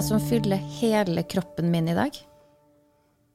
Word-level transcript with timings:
Det 0.00 0.06
som 0.06 0.20
fyller 0.20 0.56
hele 0.56 1.22
kroppen 1.28 1.66
min 1.70 1.88
i 1.88 1.94
dag, 1.94 2.14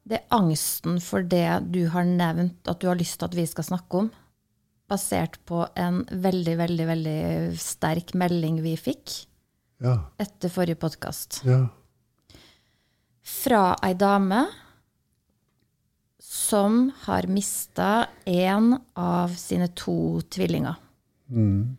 det 0.10 0.16
er 0.18 0.32
angsten 0.34 0.96
for 0.98 1.22
det 1.22 1.60
du 1.70 1.84
har 1.94 2.08
nevnt 2.10 2.66
at 2.66 2.80
du 2.82 2.88
har 2.90 2.98
lyst 2.98 3.20
til 3.20 3.28
at 3.28 3.36
vi 3.38 3.44
skal 3.46 3.68
snakke 3.68 4.00
om, 4.00 4.08
basert 4.90 5.38
på 5.46 5.60
en 5.78 6.00
veldig, 6.10 6.56
veldig, 6.64 6.88
veldig 6.90 7.20
sterk 7.62 8.16
melding 8.18 8.58
vi 8.66 8.74
fikk 8.82 9.14
Ja. 9.86 10.09
etter 10.18 10.50
forrige 10.50 10.80
podkast. 10.82 11.44
Ja. 11.46 11.68
Fra 13.22 13.76
ei 13.86 13.94
dame 13.94 14.48
som 16.18 16.92
har 17.04 17.30
mista 17.30 18.08
én 18.26 18.73
av 18.95 19.38
sine 19.38 19.68
to 19.68 20.20
tvillinger. 20.34 20.82
Mm. 21.30 21.78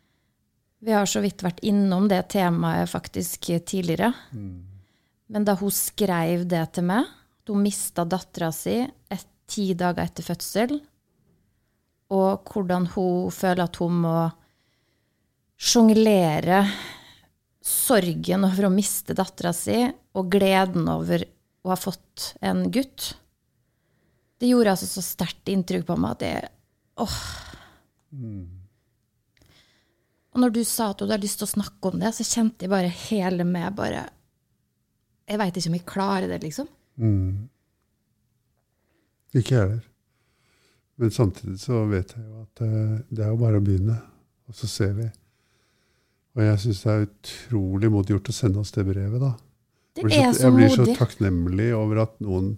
Vi 0.78 0.92
har 0.92 1.10
så 1.10 1.26
vidt 1.26 1.42
vært 1.42 1.58
innom 1.66 2.06
det 2.06 2.28
temaet 2.28 2.86
faktisk 2.86 3.50
tidligere. 3.66 4.14
Men 5.32 5.46
da 5.46 5.56
hun 5.58 5.72
skrev 5.74 6.44
det 6.48 6.62
til 6.76 6.86
meg, 6.86 7.06
at 7.06 7.50
hun 7.52 7.64
mista 7.64 8.04
dattera 8.06 8.52
si 8.54 8.78
et, 8.82 9.26
ti 9.46 9.68
dager 9.78 10.02
etter 10.02 10.26
fødsel, 10.26 10.72
og 12.10 12.48
hvordan 12.50 12.88
hun 12.96 13.30
føler 13.30 13.62
at 13.62 13.78
hun 13.78 14.00
må 14.02 14.14
sjonglere 15.54 16.64
sorgen 17.62 18.42
over 18.46 18.66
å 18.66 18.72
miste 18.74 19.14
dattera 19.14 19.52
si 19.54 19.78
og 20.18 20.32
gleden 20.34 20.90
over 20.90 21.22
å 21.62 21.70
ha 21.70 21.78
fått 21.78 22.32
en 22.42 22.64
gutt, 22.74 23.12
det 24.42 24.50
gjorde 24.50 24.74
altså 24.74 24.90
så 24.90 25.04
sterkt 25.04 25.48
inntrykk 25.54 25.86
på 25.88 25.96
meg 26.02 26.16
at 26.16 26.24
det 26.24 26.34
åh, 27.02 27.16
og 30.36 30.42
når 30.42 30.52
du 30.58 30.62
sa 30.68 30.90
at 30.90 31.00
du 31.00 31.06
hadde 31.06 31.22
lyst 31.24 31.38
til 31.40 31.48
å 31.48 31.54
snakke 31.54 31.90
om 31.90 32.02
det, 32.02 32.12
så 32.12 32.26
kjente 32.26 32.66
jeg 32.66 32.74
bare 32.74 32.92
hele 33.06 33.46
meg 33.48 33.78
bare 33.78 34.08
Jeg 35.26 35.40
veit 35.42 35.58
ikke 35.58 35.70
om 35.72 35.76
jeg 35.78 35.86
klarer 35.88 36.30
det, 36.30 36.40
liksom. 36.44 36.68
Mm. 37.02 37.48
Ikke 39.34 39.54
jeg 39.54 39.62
heller. 39.62 39.84
Men 40.96 41.12
samtidig 41.12 41.58
så 41.60 41.82
vet 41.90 42.14
jeg 42.16 42.24
jo 42.24 42.42
at 42.44 42.62
eh, 42.64 42.92
det 43.12 43.24
er 43.24 43.32
jo 43.32 43.40
bare 43.40 43.60
å 43.60 43.64
begynne, 43.64 43.98
og 44.48 44.56
så 44.56 44.68
ser 44.70 44.94
vi. 44.96 45.08
Og 46.36 46.44
jeg 46.44 46.62
syns 46.62 46.84
det 46.84 46.92
er 46.92 47.04
utrolig 47.06 47.90
modig 47.92 48.14
gjort 48.14 48.30
å 48.32 48.36
sende 48.36 48.62
oss 48.62 48.72
det 48.76 48.86
brevet, 48.88 49.20
da. 49.20 49.34
Det 49.96 50.06
er 50.06 50.10
så, 50.12 50.16
modig. 50.20 50.40
jeg 50.40 50.56
blir 50.56 50.72
så 50.74 50.96
takknemlig 50.96 51.68
over 51.76 52.02
at 52.04 52.16
noen 52.24 52.54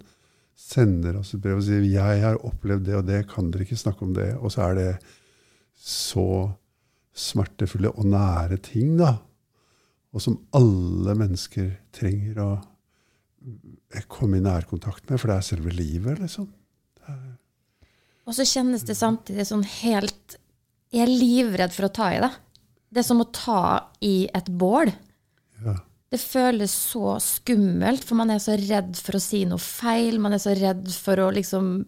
sender 0.58 1.20
oss 1.20 1.32
et 1.34 1.42
brev 1.42 1.60
og 1.60 1.66
sier 1.66 1.84
'jeg 1.86 2.22
har 2.22 2.40
opplevd 2.46 2.84
det 2.86 2.96
og 2.98 3.06
det, 3.06 3.28
kan 3.30 3.50
dere 3.50 3.62
ikke 3.62 3.78
snakke 3.78 4.02
om 4.02 4.14
det?' 4.14 4.34
Og 4.42 4.50
så 4.50 4.70
er 4.70 4.74
det 4.74 4.98
så 5.78 6.50
smertefulle 7.14 7.90
og 7.94 8.06
nære 8.06 8.58
ting, 8.62 8.96
da. 8.98 9.18
Og 10.16 10.24
som 10.24 10.38
alle 10.56 11.14
mennesker 11.18 11.70
trenger 11.94 12.40
å 12.40 12.50
komme 14.10 14.38
i 14.38 14.44
nærkontakt 14.44 15.08
med, 15.10 15.20
for 15.20 15.30
det 15.30 15.38
er 15.38 15.46
selve 15.46 15.72
livet, 15.74 16.20
liksom. 16.22 16.48
Og 18.28 18.36
så 18.36 18.44
kjennes 18.44 18.84
det 18.84 18.98
samtidig 18.98 19.46
sånn 19.48 19.62
helt 19.80 20.34
Jeg 20.92 21.06
er 21.06 21.12
livredd 21.12 21.72
for 21.72 21.88
å 21.88 21.92
ta 21.92 22.08
i 22.12 22.20
det. 22.20 22.30
Det 22.88 23.00
er 23.02 23.06
som 23.06 23.20
å 23.20 23.28
ta 23.32 23.62
i 24.04 24.28
et 24.32 24.48
bål. 24.48 24.90
Ja. 25.64 25.74
Det 26.08 26.20
føles 26.22 26.72
så 26.72 27.18
skummelt, 27.20 28.04
for 28.08 28.16
man 28.16 28.32
er 28.32 28.40
så 28.40 28.56
redd 28.56 28.96
for 28.96 29.18
å 29.18 29.20
si 29.20 29.42
noe 29.48 29.60
feil. 29.60 30.16
Man 30.24 30.32
er 30.32 30.40
så 30.40 30.54
redd 30.56 30.88
for 30.96 31.20
å 31.20 31.28
liksom 31.36 31.82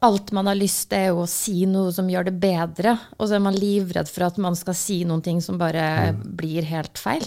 Alt 0.00 0.30
man 0.32 0.48
har 0.48 0.56
lyst 0.56 0.86
til, 0.88 0.96
er 0.96 1.10
jo 1.10 1.24
å 1.26 1.28
si 1.28 1.66
noe 1.68 1.90
som 1.92 2.08
gjør 2.08 2.30
det 2.30 2.36
bedre. 2.40 2.94
Og 3.18 3.28
så 3.28 3.36
er 3.36 3.42
man 3.44 3.58
livredd 3.58 4.08
for 4.08 4.24
at 4.30 4.38
man 4.40 4.56
skal 4.56 4.76
si 4.78 5.02
noen 5.04 5.20
ting 5.24 5.42
som 5.44 5.58
bare 5.60 6.14
blir 6.16 6.64
helt 6.70 7.00
feil. 7.00 7.26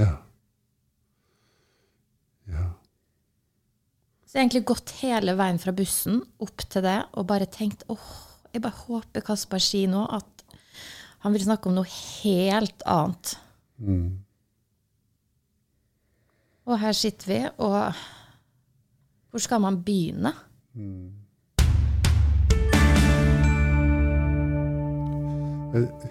Ja. 0.00 0.14
Ja. 2.48 2.70
Så 4.24 4.36
jeg 4.36 4.40
har 4.40 4.46
egentlig 4.46 4.68
gått 4.70 4.94
hele 5.02 5.34
veien 5.36 5.60
fra 5.60 5.74
bussen 5.76 6.22
opp 6.42 6.64
til 6.70 6.84
det 6.86 6.98
og 7.16 7.28
bare 7.28 7.48
tenkt 7.50 7.84
åh, 7.92 8.08
jeg 8.52 8.62
bare 8.64 8.84
håper 8.86 9.24
Kaspar 9.26 9.60
sier 9.62 9.90
nå 9.90 10.06
at 10.16 10.44
han 11.24 11.34
vil 11.34 11.44
snakke 11.44 11.68
om 11.68 11.76
noe 11.76 11.90
helt 11.90 12.84
annet. 12.86 13.34
Mm. 13.82 14.22
Og 16.66 16.80
her 16.80 16.96
sitter 16.96 17.30
vi, 17.30 17.38
og 17.62 17.76
hvor 19.30 19.42
skal 19.42 19.62
man 19.62 19.80
begynne? 19.86 20.32
Eh, 20.76 21.25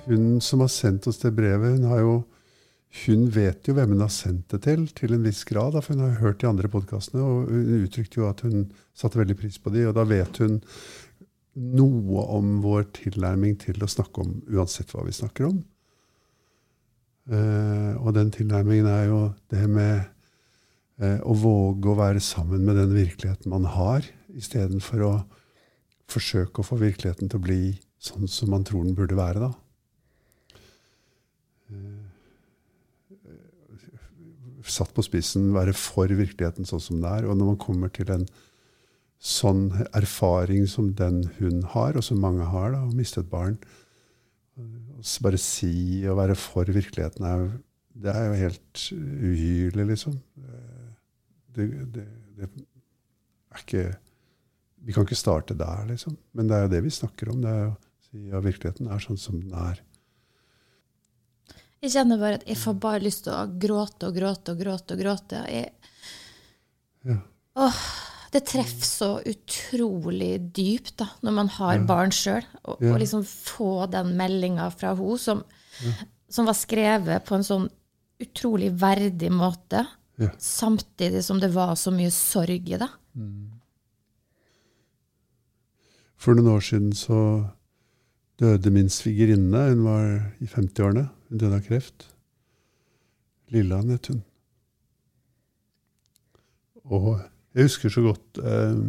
Hun 0.05 0.39
som 0.43 0.63
har 0.63 0.71
sendt 0.73 1.07
oss 1.09 1.21
det 1.21 1.33
brevet, 1.37 1.77
hun, 1.77 1.85
jo, 1.99 2.15
hun 3.05 3.27
vet 3.33 3.67
jo 3.67 3.75
hvem 3.77 3.95
hun 3.95 4.03
har 4.05 4.13
sendt 4.13 4.53
det 4.53 4.61
til, 4.65 4.85
til 4.97 5.15
en 5.15 5.25
viss 5.25 5.43
grad. 5.47 5.77
For 5.81 5.95
hun 5.95 6.05
har 6.05 6.21
hørt 6.21 6.41
de 6.43 6.49
andre 6.49 6.71
podkastene, 6.71 7.23
og 7.23 7.51
hun 7.51 7.85
uttrykte 7.85 8.21
jo 8.21 8.29
at 8.29 8.43
hun 8.45 8.67
satte 8.97 9.21
veldig 9.21 9.37
pris 9.39 9.59
på 9.61 9.73
de, 9.73 9.87
og 9.89 9.95
da 9.97 10.05
vet 10.09 10.41
hun 10.43 10.59
noe 11.55 12.25
om 12.35 12.57
vår 12.63 12.89
tilnærming 12.97 13.55
til 13.61 13.79
å 13.83 13.89
snakke 13.89 14.25
om 14.25 14.35
uansett 14.51 14.91
hva 14.91 15.05
vi 15.07 15.15
snakker 15.15 15.47
om. 15.47 15.61
Uh, 17.25 17.95
og 18.03 18.11
den 18.13 18.29
tilnærmingen 18.33 18.89
er 18.91 19.07
jo 19.09 19.21
det 19.49 19.63
med 19.71 20.03
uh, 21.01 21.21
å 21.25 21.33
våge 21.33 21.89
å 21.89 21.97
være 21.97 22.21
sammen 22.21 22.67
med 22.67 22.77
den 22.77 22.93
virkeligheten 22.93 23.49
man 23.49 23.65
har, 23.71 24.05
istedenfor 24.35 25.05
å 25.07 25.13
forsøke 26.11 26.61
å 26.61 26.67
få 26.67 26.77
virkeligheten 26.83 27.31
til 27.31 27.39
å 27.39 27.45
bli 27.47 27.61
sånn 28.05 28.29
som 28.31 28.51
man 28.53 28.65
tror 28.67 28.85
den 28.85 28.97
burde 28.97 29.17
være. 29.17 29.47
da. 29.47 29.51
Eh, 31.71 32.03
Satt 34.65 34.95
på 34.97 35.03
spissen, 35.05 35.51
være 35.53 35.75
for 35.77 36.09
virkeligheten 36.09 36.65
sånn 36.65 36.81
som 36.81 37.01
det 37.03 37.09
er. 37.19 37.27
Og 37.29 37.37
når 37.37 37.51
man 37.51 37.59
kommer 37.61 37.91
til 37.93 38.09
en 38.09 38.23
sånn 39.21 39.67
erfaring 39.93 40.65
som 40.69 40.91
den 40.97 41.23
hun 41.37 41.63
har, 41.73 41.97
og 41.97 42.05
som 42.05 42.21
mange 42.21 42.45
har, 42.49 42.71
da, 42.73 42.81
å 42.85 42.95
miste 42.95 43.23
et 43.23 43.31
barn 43.31 43.59
Bare 45.21 45.37
si 45.37 46.05
og 46.07 46.15
være 46.17 46.35
for 46.39 46.69
virkeligheten 46.71 47.25
er, 47.27 47.41
det 47.91 48.13
er 48.15 48.23
jo 48.25 48.37
helt 48.39 48.83
uhyrlig, 48.95 49.85
liksom. 49.89 50.13
Det, 51.55 51.65
det, 51.93 52.05
det 52.39 52.47
er 52.47 53.59
ikke 53.61 53.83
Vi 54.87 54.95
kan 54.95 55.05
ikke 55.05 55.17
starte 55.19 55.57
der, 55.59 55.83
liksom. 55.89 56.15
Men 56.33 56.47
det 56.47 56.55
er 56.55 56.65
jo 56.65 56.71
det 56.71 56.81
vi 56.87 56.93
snakker 56.93 57.33
om. 57.33 57.41
det 57.43 57.51
er 57.51 57.61
jo 57.65 57.73
at 58.33 58.43
virkeligheten 58.45 58.87
er 58.91 59.03
sånn 59.03 59.19
som 59.19 59.39
den 59.41 59.53
er. 59.53 59.81
Jeg 61.83 61.91
kjenner 61.93 62.17
bare 62.21 62.39
at 62.39 62.45
jeg 62.49 62.57
får 62.57 62.79
bare 62.81 63.03
lyst 63.03 63.25
til 63.27 63.33
å 63.35 63.43
gråte 63.61 64.07
og 64.09 64.15
gråte 64.17 64.53
og 64.55 64.61
gråte. 64.61 64.95
og 64.95 64.99
gråte. 65.03 65.41
Jeg, 65.51 65.71
Ja. 67.05 67.17
åh, 67.55 67.81
det 68.31 68.45
treffer 68.45 68.85
så 68.87 69.09
utrolig 69.23 70.51
dypt 70.51 70.95
da, 70.97 71.09
når 71.21 71.31
man 71.33 71.47
har 71.47 71.79
barn 71.85 72.09
sjøl. 72.09 72.43
Og, 72.65 72.81
Ja. 72.81 72.93
og 72.93 72.99
liksom 72.99 73.23
få 73.23 73.89
den 73.91 74.15
meldinga 74.17 74.71
fra 74.73 74.95
henne 74.95 75.19
som, 75.19 75.43
som 76.29 76.45
var 76.45 76.53
skrevet 76.57 77.23
på 77.25 77.35
en 77.35 77.43
sånn 77.43 77.69
utrolig 78.19 78.71
verdig 78.79 79.29
måte, 79.29 79.85
Ja. 80.17 80.29
samtidig 80.39 81.21
som 81.23 81.39
det 81.39 81.51
var 81.53 81.75
så 81.75 81.91
mye 81.91 82.09
sorg 82.09 82.69
i 82.71 82.77
det. 82.77 82.89
For 86.17 86.33
noen 86.33 86.55
år 86.55 86.63
siden 86.63 86.93
så 86.97 87.51
døde 88.39 88.71
min 88.71 88.89
svigerinne. 88.91 89.69
Hun 89.71 89.83
var 89.85 90.07
i 90.43 90.47
50-årene. 90.49 91.07
Hun 91.29 91.41
døde 91.41 91.59
av 91.59 91.65
kreft. 91.65 92.07
Lilland 93.53 93.91
het 93.93 94.09
hun. 94.11 94.23
Og 96.85 97.19
jeg 97.55 97.69
husker 97.69 97.89
så 97.89 98.03
godt 98.05 98.41
eh, 98.43 98.81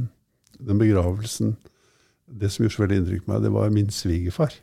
den 0.59 0.81
begravelsen. 0.81 1.57
Det 2.27 2.51
som 2.51 2.65
gjorde 2.65 2.75
så 2.75 2.83
veldig 2.83 2.99
inntrykk 3.03 3.27
på 3.27 3.33
meg, 3.33 3.45
det 3.45 3.53
var 3.55 3.73
min 3.75 3.93
svigerfar. 3.95 4.57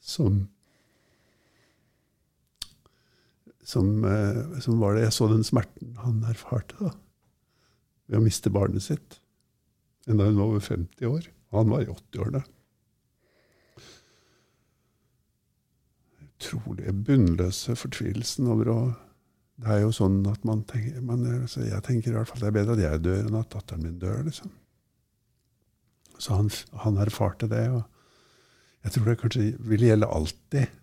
Som 0.00 0.46
som, 3.68 4.04
eh, 4.04 4.60
som 4.64 4.78
var 4.80 4.94
det 4.94 5.02
Jeg 5.02 5.12
så 5.12 5.28
den 5.28 5.44
smerten 5.44 5.96
han 6.00 6.22
erfarte 6.24 6.76
da, 6.80 6.92
ved 8.08 8.16
å 8.16 8.24
miste 8.24 8.48
barnet 8.48 8.82
sitt 8.82 9.18
enda 10.08 10.24
hun 10.24 10.38
var 10.38 10.48
over 10.48 10.62
50 10.64 11.04
år. 11.04 11.26
Han 11.54 11.72
var 11.72 11.82
i 11.82 11.90
80-årene. 11.90 12.42
Utrolig 16.28 16.94
bunnløse 17.06 17.76
fortvilelsen 17.78 18.50
over 18.52 18.72
å 18.72 18.80
Det 19.58 19.72
er 19.74 19.80
jo 19.82 19.90
sånn 19.90 20.20
at 20.30 20.44
man 20.46 20.60
tenker 20.70 21.00
man, 21.02 21.24
altså 21.26 21.64
Jeg 21.66 21.82
tenker 21.82 22.12
i 22.12 22.14
hvert 22.14 22.30
fall 22.30 22.44
det 22.44 22.50
er 22.52 22.58
bedre 22.60 22.76
at 22.76 22.82
jeg 22.84 23.00
dør, 23.02 23.24
enn 23.26 23.38
at 23.40 23.48
datteren 23.50 23.82
min 23.82 23.96
dør, 23.98 24.20
liksom. 24.28 24.52
Så 26.18 26.36
han, 26.38 26.50
han 26.84 27.00
erfarte 27.02 27.48
det, 27.50 27.64
og 27.74 27.82
jeg 28.86 28.94
tror 28.94 29.08
det 29.08 29.16
kanskje 29.18 29.48
vil 29.70 29.82
gjelde 29.86 30.10
alltid. 30.14 30.78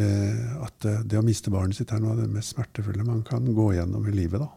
Eh, 0.00 0.64
at 0.64 0.78
det, 0.84 0.94
det 1.12 1.20
å 1.20 1.24
miste 1.26 1.52
barnet 1.52 1.76
sitt 1.76 1.92
er 1.92 2.00
noe 2.00 2.14
av 2.14 2.22
det 2.22 2.32
mest 2.32 2.54
smertefulle 2.54 3.04
man 3.04 3.20
kan 3.28 3.44
gå 3.52 3.68
gjennom 3.76 4.08
i 4.08 4.16
livet, 4.16 4.40
da. 4.40 4.48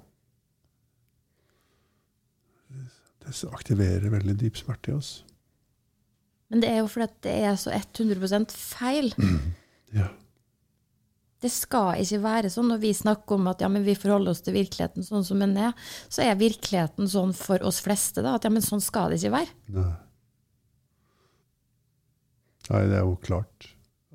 Det 3.25 3.54
aktiverer 3.54 4.13
veldig 4.13 4.36
dyp 4.39 4.60
smerte 4.60 4.92
i 4.92 4.98
oss. 4.98 5.16
Men 6.54 6.62
det 6.62 6.69
er 6.69 6.83
jo 6.83 6.89
fordi 6.92 7.07
det 7.25 7.33
er 7.48 7.56
så 7.60 7.74
100% 7.74 8.54
feil. 8.54 9.13
Ja. 9.95 10.10
Det 11.44 11.51
skal 11.54 12.01
ikke 12.01 12.22
være 12.24 12.50
sånn. 12.54 12.69
Når 12.72 12.80
vi 12.81 12.92
snakker 12.95 13.38
om 13.38 13.50
at 13.51 13.62
ja, 13.62 13.69
vi 13.69 13.94
forholder 13.98 14.33
oss 14.33 14.42
til 14.45 14.56
virkeligheten 14.57 15.06
sånn 15.06 15.25
som 15.27 15.42
den 15.44 15.54
er, 15.62 15.74
så 16.10 16.24
er 16.25 16.39
virkeligheten 16.39 17.10
sånn 17.12 17.36
for 17.38 17.62
oss 17.68 17.81
fleste 17.86 18.24
da, 18.25 18.38
at 18.38 18.48
ja, 18.48 18.51
men 18.54 18.66
sånn 18.66 18.83
skal 18.83 19.13
det 19.13 19.19
ikke 19.22 19.36
være. 19.36 19.54
Nei. 19.75 19.92
Nei, 22.66 22.81
det 22.89 22.98
er 22.98 23.04
jo 23.06 23.18
klart 23.22 23.68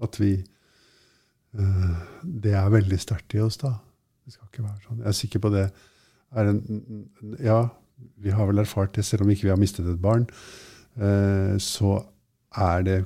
at 0.03 0.17
vi 0.19 0.33
uh, 0.41 1.99
Det 2.23 2.55
er 2.57 2.73
veldig 2.73 2.99
sterkt 2.99 3.37
i 3.39 3.43
oss, 3.45 3.61
da. 3.63 3.77
Det 4.25 4.35
skal 4.35 4.49
ikke 4.51 4.65
være 4.67 4.83
sånn. 4.87 5.05
Jeg 5.05 5.13
er 5.13 5.19
sikker 5.21 5.45
på 5.45 5.53
det. 5.55 5.69
Er 6.35 6.51
en, 6.51 6.61
ja, 7.43 7.61
vi 8.21 8.35
har 8.35 8.49
vel 8.51 8.63
erfart 8.63 8.95
det, 8.97 9.05
selv 9.07 9.25
om 9.25 9.33
ikke 9.33 9.49
vi 9.49 9.53
har 9.55 9.61
mistet 9.61 9.89
et 9.89 10.03
barn. 10.03 10.27
Uh, 11.01 11.57
så 11.63 11.99
er 12.59 12.87
det 12.87 12.99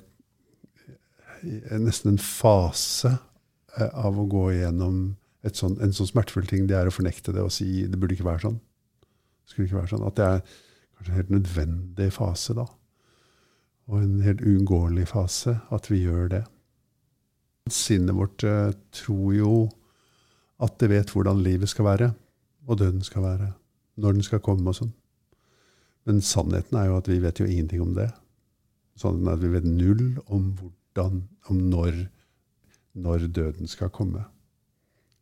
nesten 1.75 2.15
en 2.15 2.23
fase 2.23 3.13
uh, 3.13 3.91
av 4.07 4.19
å 4.19 4.29
gå 4.31 4.47
igjennom 4.55 5.03
sånn, 5.53 5.77
en 5.85 5.93
sånn 5.95 6.11
smertefull 6.11 6.49
ting. 6.51 6.69
Det 6.71 6.79
er 6.79 6.89
å 6.89 6.95
fornekte 6.95 7.35
det 7.37 7.45
og 7.45 7.53
si 7.55 7.85
det 7.87 8.01
burde 8.01 8.17
ikke 8.17 8.31
være 8.31 8.47
sånn. 8.47 8.57
Det 9.45 9.53
skulle 9.53 9.69
ikke 9.69 9.83
være 9.83 9.93
sånn. 9.93 10.09
At 10.09 10.19
det 10.19 10.31
er 10.31 10.41
kanskje 10.95 11.13
en 11.13 11.21
helt 11.21 11.37
nødvendig 11.37 12.11
fase 12.17 12.57
da 12.57 12.67
og 13.91 14.01
en 14.01 14.21
helt 14.25 14.43
uunngåelig 14.45 15.09
fase 15.11 15.59
at 15.75 15.89
vi 15.91 16.05
gjør 16.05 16.29
det. 16.33 16.43
Sinnet 17.73 18.17
vårt 18.17 18.45
eh, 18.45 18.73
tror 18.93 19.35
jo 19.37 19.55
at 20.65 20.79
det 20.81 20.91
vet 20.93 21.13
hvordan 21.13 21.43
livet 21.45 21.69
skal 21.69 21.89
være, 21.89 22.11
og 22.69 22.79
døden 22.81 23.05
skal 23.05 23.25
være, 23.25 23.51
når 24.01 24.17
den 24.17 24.27
skal 24.27 24.43
komme 24.45 24.71
og 24.71 24.79
sånn. 24.79 24.93
Men 26.05 26.21
sannheten 26.25 26.79
er 26.79 26.91
jo 26.91 26.99
at 26.99 27.09
vi 27.09 27.21
vet 27.23 27.41
jo 27.41 27.49
ingenting 27.49 27.83
om 27.85 27.95
det. 27.97 28.11
Sannheten 29.01 29.31
er 29.31 29.39
at 29.39 29.45
vi 29.45 29.53
vet 29.55 29.69
null 29.69 30.05
om 30.27 30.51
hvordan, 30.59 31.23
om 31.51 31.63
når, 31.73 32.05
når 33.07 33.29
døden 33.35 33.71
skal 33.71 33.93
komme. 33.95 34.27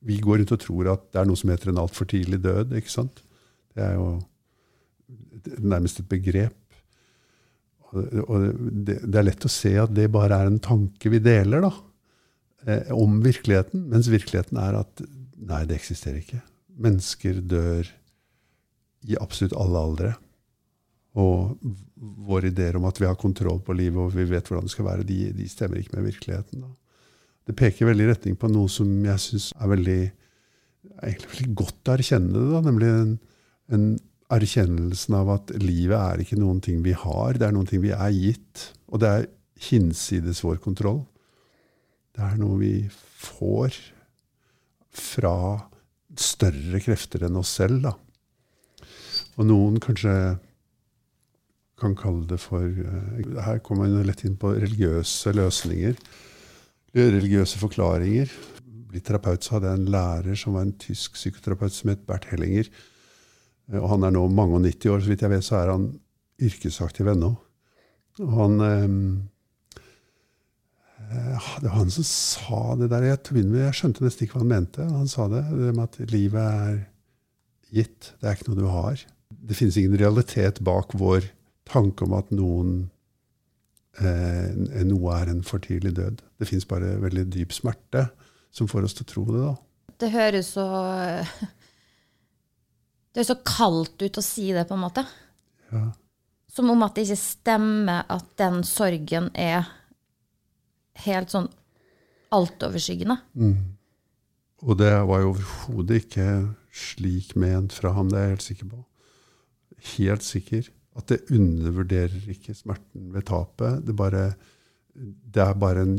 Vi 0.02 0.18
går 0.22 0.40
rundt 0.40 0.54
og 0.56 0.62
tror 0.64 0.90
at 0.96 1.06
det 1.14 1.22
er 1.22 1.28
noe 1.30 1.38
som 1.38 1.52
heter 1.52 1.70
en 1.70 1.80
altfor 1.84 2.08
tidlig 2.10 2.40
død. 2.42 2.74
ikke 2.74 2.90
sant? 2.90 3.22
Det 3.72 3.84
er 3.86 3.94
jo 3.94 4.18
nærmest 5.62 6.02
et 6.02 6.10
begrep. 6.10 6.58
Og 7.92 8.50
det, 8.88 8.98
er 9.04 9.26
lett 9.26 9.46
å 9.46 9.52
se 9.52 9.74
at 9.78 9.92
det 9.94 10.10
bare 10.12 10.40
er 10.40 10.48
en 10.48 10.60
tanke 10.64 11.12
vi 11.12 11.20
deler 11.22 11.62
da, 11.62 11.72
eh, 12.66 12.92
om 12.96 13.20
virkeligheten. 13.24 13.84
Mens 13.92 14.10
virkeligheten 14.10 14.58
er 14.58 14.80
at 14.80 15.04
nei, 15.36 15.64
det 15.68 15.76
eksisterer 15.78 16.22
ikke. 16.22 16.40
Mennesker 16.82 17.42
dør 17.44 17.90
i 19.08 19.18
absolutt 19.20 19.56
alle 19.58 19.80
aldre. 19.86 20.12
Og 21.18 21.58
våre 22.26 22.48
ideer 22.48 22.78
om 22.78 22.86
at 22.88 23.00
vi 23.00 23.08
har 23.08 23.18
kontroll 23.20 23.60
på 23.64 23.74
livet 23.76 24.00
og 24.00 24.14
vi 24.14 24.24
vet 24.30 24.46
hvordan 24.48 24.68
det 24.68 24.74
skal 24.74 24.88
være, 24.88 25.06
de, 25.08 25.18
de 25.36 25.48
stemmer 25.50 25.80
ikke 25.80 25.98
med 25.98 26.08
virkeligheten. 26.08 26.64
Da. 26.64 26.72
Det 27.48 27.58
peker 27.58 27.90
veldig 27.90 28.06
i 28.06 28.10
retning 28.12 28.38
på 28.38 28.50
noe 28.52 28.70
som 28.70 28.88
jeg 29.04 29.20
syns 29.20 29.50
er 29.58 29.72
veldig, 29.72 30.00
egentlig 31.02 31.32
veldig 31.34 31.54
godt 31.58 31.90
å 31.90 31.96
erkjenne 31.96 32.32
det. 32.36 32.48
Da, 32.54 32.62
nemlig 32.68 32.90
en, 32.94 33.14
en 33.76 33.86
erkjennelsen 34.32 35.16
av 35.18 35.32
at 35.34 35.54
livet 35.60 35.98
er 35.98 36.22
ikke 36.22 36.40
noen 36.40 36.62
ting 36.64 36.80
vi 36.86 36.94
har, 36.96 37.36
det 37.36 37.48
er 37.48 37.56
noen 37.56 37.68
ting 37.68 37.82
vi 37.84 37.92
er 37.92 38.14
gitt. 38.14 38.68
Og 38.88 39.02
det 39.02 39.10
er 39.10 39.28
hinsides 39.68 40.42
vår 40.44 40.62
kontroll. 40.62 41.02
Det 42.12 42.24
er 42.24 42.38
noe 42.40 42.58
vi 42.60 42.76
får 42.92 43.76
fra 44.92 45.36
større 46.18 46.80
krefter 46.84 47.26
enn 47.26 47.38
oss 47.40 47.54
selv. 47.58 47.82
Da. 47.86 47.94
Og 49.38 49.48
noen 49.48 49.78
kanskje 49.82 50.14
kan 51.80 51.96
kalle 51.98 52.26
det 52.30 52.38
for 52.38 52.62
uh, 52.62 53.42
Her 53.42 53.58
kommer 53.64 53.88
man 53.88 54.06
lett 54.06 54.22
inn 54.28 54.36
på 54.38 54.52
religiøse 54.54 55.32
løsninger. 55.34 55.96
Religiøse 56.94 57.58
forklaringer. 57.58 58.30
Blitt 58.92 59.08
terapeut 59.08 59.42
så 59.42 59.56
hadde 59.56 59.72
jeg 59.72 59.80
en 59.80 59.92
lærer 59.94 60.38
som 60.38 60.58
var 60.58 60.68
en 60.68 60.76
tysk 60.78 61.16
psykoterapeut 61.16 61.74
som 61.74 61.94
het 61.94 62.04
Bert 62.06 62.28
Hellinger 62.30 62.68
og 63.70 63.88
han 63.94 64.06
er 64.06 64.14
nå 64.14 64.24
mange 64.32 64.58
og 64.58 64.64
90 64.66 64.92
år, 64.92 65.02
så 65.02 65.12
vidt 65.12 65.22
jeg 65.24 65.32
vet, 65.32 65.46
så 65.46 65.58
er 65.60 65.72
han 65.72 65.86
yrkesaktiv 66.42 67.08
ennå. 67.12 67.30
Og 68.20 68.32
han 68.36 68.64
eh, 68.66 68.96
Det 71.62 71.68
var 71.68 71.78
han 71.78 71.92
som 71.92 72.06
sa 72.08 72.62
det 72.80 72.90
der. 72.92 73.06
Jeg, 73.06 73.18
jeg 73.32 73.78
skjønte 73.78 74.04
nesten 74.04 74.26
ikke 74.26 74.38
hva 74.38 74.44
han 74.44 74.52
mente. 74.52 74.84
Han 74.88 75.08
sa 75.08 75.28
det, 75.32 75.44
det 75.52 75.72
med 75.76 75.84
at 75.88 76.12
livet 76.12 76.42
er 76.42 76.78
gitt. 77.72 78.12
Det 78.20 78.28
er 78.28 78.36
ikke 78.36 78.50
noe 78.50 78.60
du 78.60 78.68
har. 78.68 79.04
Det 79.40 79.56
finnes 79.58 79.76
ingen 79.80 79.98
realitet 79.98 80.60
bak 80.64 80.94
vår 80.98 81.28
tanke 81.68 82.04
om 82.04 82.14
at 82.18 82.30
noen 82.34 82.90
eh, 84.02 84.84
noe 84.88 85.16
er 85.16 85.32
en 85.32 85.42
for 85.46 85.62
tidlig 85.62 85.94
død. 85.98 86.22
Det 86.40 86.48
fins 86.50 86.68
bare 86.68 86.96
veldig 87.02 87.26
dyp 87.32 87.54
smerte 87.54 88.08
som 88.52 88.68
får 88.68 88.88
oss 88.88 88.96
til 88.98 89.06
å 89.06 89.12
tro 89.12 89.24
det. 89.30 89.42
da. 89.42 89.54
Det 90.02 90.10
høres 90.12 90.54
så 90.56 90.66
det 93.12 93.20
høres 93.20 93.32
så 93.32 93.40
kaldt 93.44 94.02
ut 94.02 94.18
å 94.18 94.24
si 94.24 94.50
det, 94.56 94.64
på 94.68 94.76
en 94.76 94.84
måte. 94.86 95.04
Ja. 95.72 95.90
Som 96.52 96.70
om 96.72 96.84
at 96.84 96.96
det 96.96 97.06
ikke 97.06 97.20
stemmer 97.20 98.04
at 98.12 98.26
den 98.40 98.62
sorgen 98.68 99.30
er 99.36 99.68
helt 101.04 101.32
sånn 101.32 101.48
altoverskyggende. 102.32 103.18
Mm. 103.36 103.76
Og 104.62 104.78
det 104.80 104.92
var 105.08 105.22
jo 105.22 105.32
overhodet 105.34 106.04
ikke 106.04 106.26
slik 106.72 107.34
ment 107.36 107.74
fra 107.76 107.92
ham, 107.96 108.08
det 108.08 108.18
er 108.18 108.26
jeg 108.26 108.34
helt 108.36 108.46
sikker 108.46 108.70
på. 108.72 108.82
Helt 109.96 110.24
sikker. 110.26 110.68
At 110.98 111.08
det 111.08 111.24
undervurderer 111.32 112.30
ikke 112.30 112.54
smerten 112.54 113.12
ved 113.14 113.24
tapet. 113.28 113.80
Det, 113.86 113.94
bare, 113.96 114.32
det 114.94 115.42
er 115.42 115.54
bare 115.58 115.86
en 115.86 115.96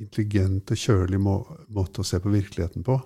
intelligent 0.00 0.70
og 0.72 0.80
kjølig 0.80 1.20
må, 1.20 1.38
måte 1.72 2.02
å 2.02 2.06
se 2.06 2.20
på 2.20 2.32
virkeligheten 2.32 2.84
på. 2.86 2.98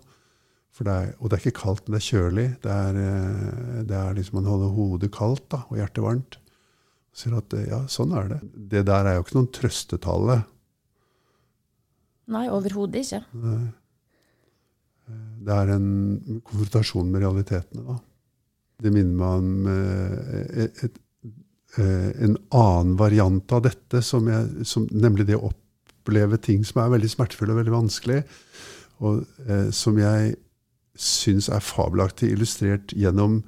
Det 0.75 0.91
er, 0.91 1.13
og 1.21 1.31
det 1.31 1.37
er 1.37 1.45
ikke 1.45 1.61
kaldt, 1.61 1.85
men 1.87 1.95
det 1.95 2.01
er 2.01 2.09
kjølig. 2.09 2.47
Det 2.65 2.73
er, 2.73 2.97
eh, 2.99 3.83
det 3.87 3.95
er 3.95 4.17
liksom 4.17 4.41
Man 4.41 4.51
holder 4.51 4.73
hodet 4.75 5.13
kaldt 5.15 5.47
da, 5.55 5.63
og 5.71 5.79
hjertet 5.79 6.03
varmt. 6.03 6.41
Og 7.15 7.21
sier 7.21 7.37
at 7.39 7.55
ja, 7.71 7.79
sånn 7.87 8.15
er 8.19 8.33
det. 8.33 8.41
Det 8.73 8.83
der 8.89 9.07
er 9.07 9.17
jo 9.17 9.23
ikke 9.23 9.39
noen 9.39 9.53
trøstetale. 9.55 10.41
Nei, 12.35 12.49
overhodet 12.51 13.05
ikke. 13.05 13.23
Nei. 13.39 13.63
Det 15.44 15.53
er 15.53 15.71
en 15.75 15.89
konfrontasjon 16.49 17.11
med 17.13 17.23
realitetene, 17.23 17.85
da. 17.85 17.99
Det 18.84 18.93
minner 18.93 19.17
meg 19.17 19.41
om 19.41 19.69
eh, 19.72 20.64
et, 20.64 20.84
et, 20.84 21.03
eh, 21.81 22.10
en 22.29 22.38
annen 22.53 22.94
variant 23.00 23.56
av 23.56 23.64
dette, 23.64 24.03
som 24.05 24.29
jeg, 24.29 24.67
som, 24.69 24.86
nemlig 24.93 25.29
det 25.31 25.38
å 25.38 25.48
oppleve 25.48 26.36
ting 26.44 26.64
som 26.69 26.82
er 26.82 26.93
veldig 26.98 27.10
smertefulle 27.14 27.55
og 27.55 27.62
veldig 27.62 27.76
vanskelig. 27.79 28.22
Og 29.00 29.24
eh, 29.48 29.70
som 29.74 29.98
jeg 30.00 30.36
syns 31.00 31.48
er 31.50 31.64
fabelaktig 31.64 32.31
illustrert 32.34 32.93
gjennom 32.94 33.41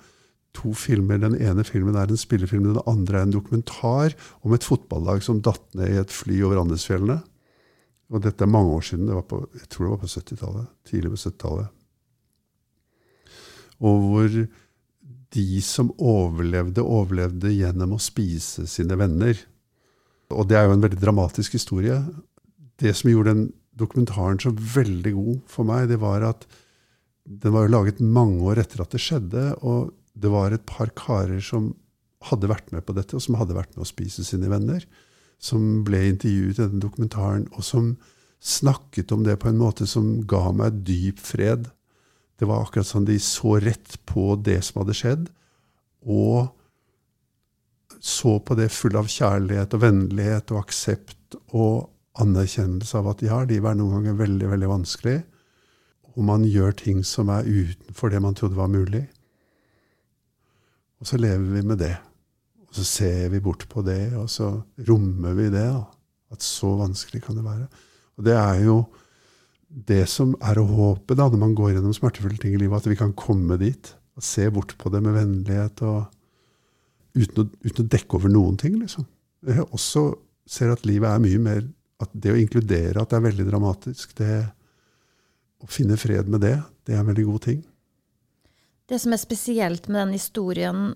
to 0.56 0.72
filmer. 0.76 1.20
Den 1.20 1.36
ene 1.36 1.64
filmen 1.68 1.96
er 1.98 2.10
en 2.10 2.20
spillefilm, 2.20 2.64
den 2.64 2.82
andre 2.88 3.20
er 3.20 3.28
en 3.28 3.36
dokumentar 3.36 4.16
om 4.40 4.56
et 4.56 4.66
fotballag 4.66 5.22
som 5.24 5.42
datt 5.44 5.66
ned 5.76 5.92
i 5.92 6.00
et 6.00 6.12
fly 6.12 6.40
over 6.48 6.62
Andesfjellene. 6.62 7.20
Og 8.14 8.22
dette 8.22 8.44
er 8.44 8.50
mange 8.50 8.72
år 8.74 8.84
siden. 8.86 9.10
På, 9.28 9.42
jeg 9.52 9.68
tror 9.68 9.86
det 9.86 9.92
var 9.92 10.02
på 10.02 10.12
70-tallet. 10.12 10.68
Tidlig 10.86 11.12
på 11.12 11.20
70-tallet. 11.24 11.72
Og 13.84 14.04
hvor 14.06 14.36
de 15.34 15.60
som 15.64 15.90
overlevde, 15.98 16.84
overlevde 16.84 17.52
gjennom 17.54 17.96
å 17.96 18.02
spise 18.02 18.66
sine 18.70 18.96
venner. 18.98 19.38
Og 20.34 20.48
det 20.50 20.58
er 20.58 20.66
jo 20.66 20.76
en 20.76 20.84
veldig 20.84 21.00
dramatisk 21.00 21.56
historie. 21.58 21.98
Det 22.80 22.92
som 22.96 23.10
gjorde 23.10 23.34
den 23.34 23.48
dokumentaren 23.76 24.38
så 24.40 24.52
veldig 24.52 25.12
god 25.16 25.42
for 25.50 25.68
meg, 25.68 25.90
det 25.90 25.98
var 26.02 26.24
at 26.26 26.46
den 27.26 27.54
var 27.54 27.66
jo 27.66 27.74
laget 27.74 28.00
mange 28.00 28.44
år 28.46 28.62
etter 28.62 28.82
at 28.82 28.94
det 28.94 29.02
skjedde, 29.02 29.48
og 29.66 29.92
det 30.16 30.30
var 30.32 30.54
et 30.54 30.66
par 30.68 30.92
karer 30.96 31.42
som 31.42 31.72
hadde 32.26 32.50
vært 32.50 32.70
med 32.72 32.86
på 32.86 32.94
dette, 32.96 33.16
og 33.18 33.22
som 33.22 33.36
hadde 33.38 33.56
vært 33.56 33.74
med 33.74 33.84
å 33.84 33.88
spise 33.88 34.24
sine 34.26 34.48
venner, 34.50 34.84
som 35.42 35.82
ble 35.86 36.06
intervjuet 36.12 36.56
i 36.56 36.62
denne 36.62 36.82
dokumentaren, 36.82 37.48
og 37.52 37.66
som 37.66 37.96
snakket 38.40 39.12
om 39.12 39.24
det 39.26 39.38
på 39.42 39.50
en 39.50 39.60
måte 39.60 39.88
som 39.90 40.20
ga 40.28 40.48
meg 40.54 40.80
dyp 40.86 41.20
fred. 41.22 41.68
Det 42.36 42.48
var 42.48 42.62
akkurat 42.62 42.88
som 42.88 43.06
de 43.08 43.16
så 43.22 43.56
rett 43.62 43.96
på 44.08 44.34
det 44.44 44.58
som 44.66 44.82
hadde 44.82 44.96
skjedd, 44.96 45.28
og 46.06 46.52
så 48.02 48.36
på 48.44 48.54
det 48.58 48.68
full 48.74 48.98
av 48.98 49.08
kjærlighet 49.10 49.72
og 49.74 49.82
vennlighet 49.82 50.52
og 50.52 50.60
aksept 50.60 51.38
og 51.56 51.88
anerkjennelse 52.20 53.00
av 53.00 53.08
at 53.12 53.24
ja, 53.24 53.40
livet 53.48 53.72
er 53.72 53.78
noen 53.80 53.98
ganger 53.98 54.20
veldig, 54.20 54.50
veldig 54.52 54.68
vanskelig 54.70 55.16
og 56.16 56.24
man 56.24 56.46
gjør 56.48 56.72
ting 56.80 57.02
som 57.04 57.28
er 57.32 57.44
utenfor 57.44 58.10
det 58.12 58.22
man 58.24 58.36
trodde 58.36 58.56
var 58.56 58.72
mulig. 58.72 59.04
Og 60.96 61.08
så 61.10 61.20
lever 61.20 61.58
vi 61.58 61.62
med 61.62 61.78
det. 61.82 61.92
Og 62.66 62.78
så 62.78 62.84
ser 62.88 63.28
vi 63.34 63.42
bort 63.44 63.66
på 63.68 63.84
det, 63.84 64.16
og 64.16 64.30
så 64.32 64.48
rommer 64.88 65.36
vi 65.36 65.50
det. 65.52 65.68
At 66.32 66.42
så 66.42 66.72
vanskelig 66.80 67.20
kan 67.26 67.36
det 67.36 67.44
være. 67.44 67.68
Og 68.16 68.24
det 68.24 68.32
er 68.32 68.62
jo 68.64 68.78
det 69.68 70.04
som 70.08 70.34
er 70.40 70.58
å 70.60 70.66
håpe 70.68 71.16
da, 71.18 71.26
når 71.28 71.40
man 71.42 71.54
går 71.58 71.74
gjennom 71.74 71.94
smertefulle 71.96 72.38
ting 72.40 72.54
i 72.54 72.60
livet, 72.60 72.78
at 72.78 72.90
vi 72.90 72.98
kan 72.98 73.12
komme 73.18 73.58
dit. 73.60 73.92
Og 74.16 74.24
se 74.24 74.46
bort 74.50 74.72
på 74.80 74.90
det 74.92 75.02
med 75.04 75.16
vennlighet 75.16 75.82
og 75.84 76.06
uten 77.16 77.42
å, 77.42 77.48
uten 77.66 77.84
å 77.84 77.88
dekke 77.92 78.16
over 78.16 78.32
noen 78.32 78.56
ting. 78.60 78.78
liksom. 78.80 79.04
Jeg 79.46 79.66
også 79.66 80.06
ser 80.48 80.72
at 80.72 80.86
livet 80.88 81.10
er 81.10 81.22
mye 81.22 81.42
mer 81.42 81.64
at 81.96 82.10
Det 82.12 82.28
å 82.28 82.36
inkludere 82.36 83.00
at 83.00 83.08
det 83.08 83.16
er 83.16 83.24
veldig 83.24 83.44
dramatisk, 83.48 84.10
det, 84.18 84.42
å 85.64 85.68
finne 85.72 85.96
fred 85.96 86.28
med 86.28 86.42
det, 86.44 86.58
det 86.84 86.92
er 86.92 87.00
en 87.00 87.08
veldig 87.08 87.24
god 87.24 87.42
ting. 87.46 87.62
Det 88.86 88.98
som 89.00 89.14
er 89.16 89.20
spesielt 89.22 89.88
med 89.88 90.02
den 90.02 90.12
historien 90.18 90.90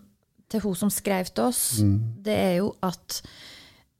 til 0.52 0.60
hun 0.60 0.76
som 0.76 0.90
skrev 0.92 1.30
til 1.32 1.46
oss, 1.48 1.80
Mm. 1.80 1.96
det 2.20 2.36
er 2.36 2.56
jo 2.58 2.74
at 2.84 3.22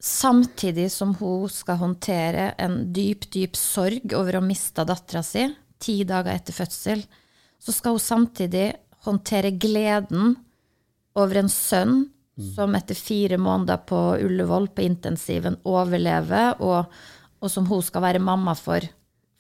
samtidig 0.01 0.89
som 0.93 1.15
hun 1.21 1.49
skal 1.53 1.81
håndtere 1.81 2.51
en 2.59 2.93
dyp, 2.93 3.27
dyp 3.33 3.57
sorg 3.57 4.15
over 4.17 4.39
å 4.39 4.45
miste 4.45 4.85
dattera 4.89 5.23
si 5.27 5.45
ti 5.81 6.03
dager 6.05 6.35
etter 6.35 6.57
fødsel, 6.57 7.03
så 7.61 7.73
skal 7.73 7.97
hun 7.97 8.05
samtidig 8.05 8.67
håndtere 9.05 9.53
gleden 9.57 10.35
over 11.17 11.41
en 11.41 11.53
sønn 11.53 12.03
som 12.41 12.75
etter 12.77 12.97
fire 12.97 13.37
måneder 13.41 13.83
på 13.89 13.99
Ullevål 14.25 14.71
på 14.73 14.85
intensiven 14.87 15.59
overlever, 15.69 16.57
og, 16.65 16.89
og 17.41 17.53
som 17.53 17.67
hun 17.69 17.83
skal 17.85 18.05
være 18.07 18.23
mamma 18.25 18.55
for, 18.57 18.85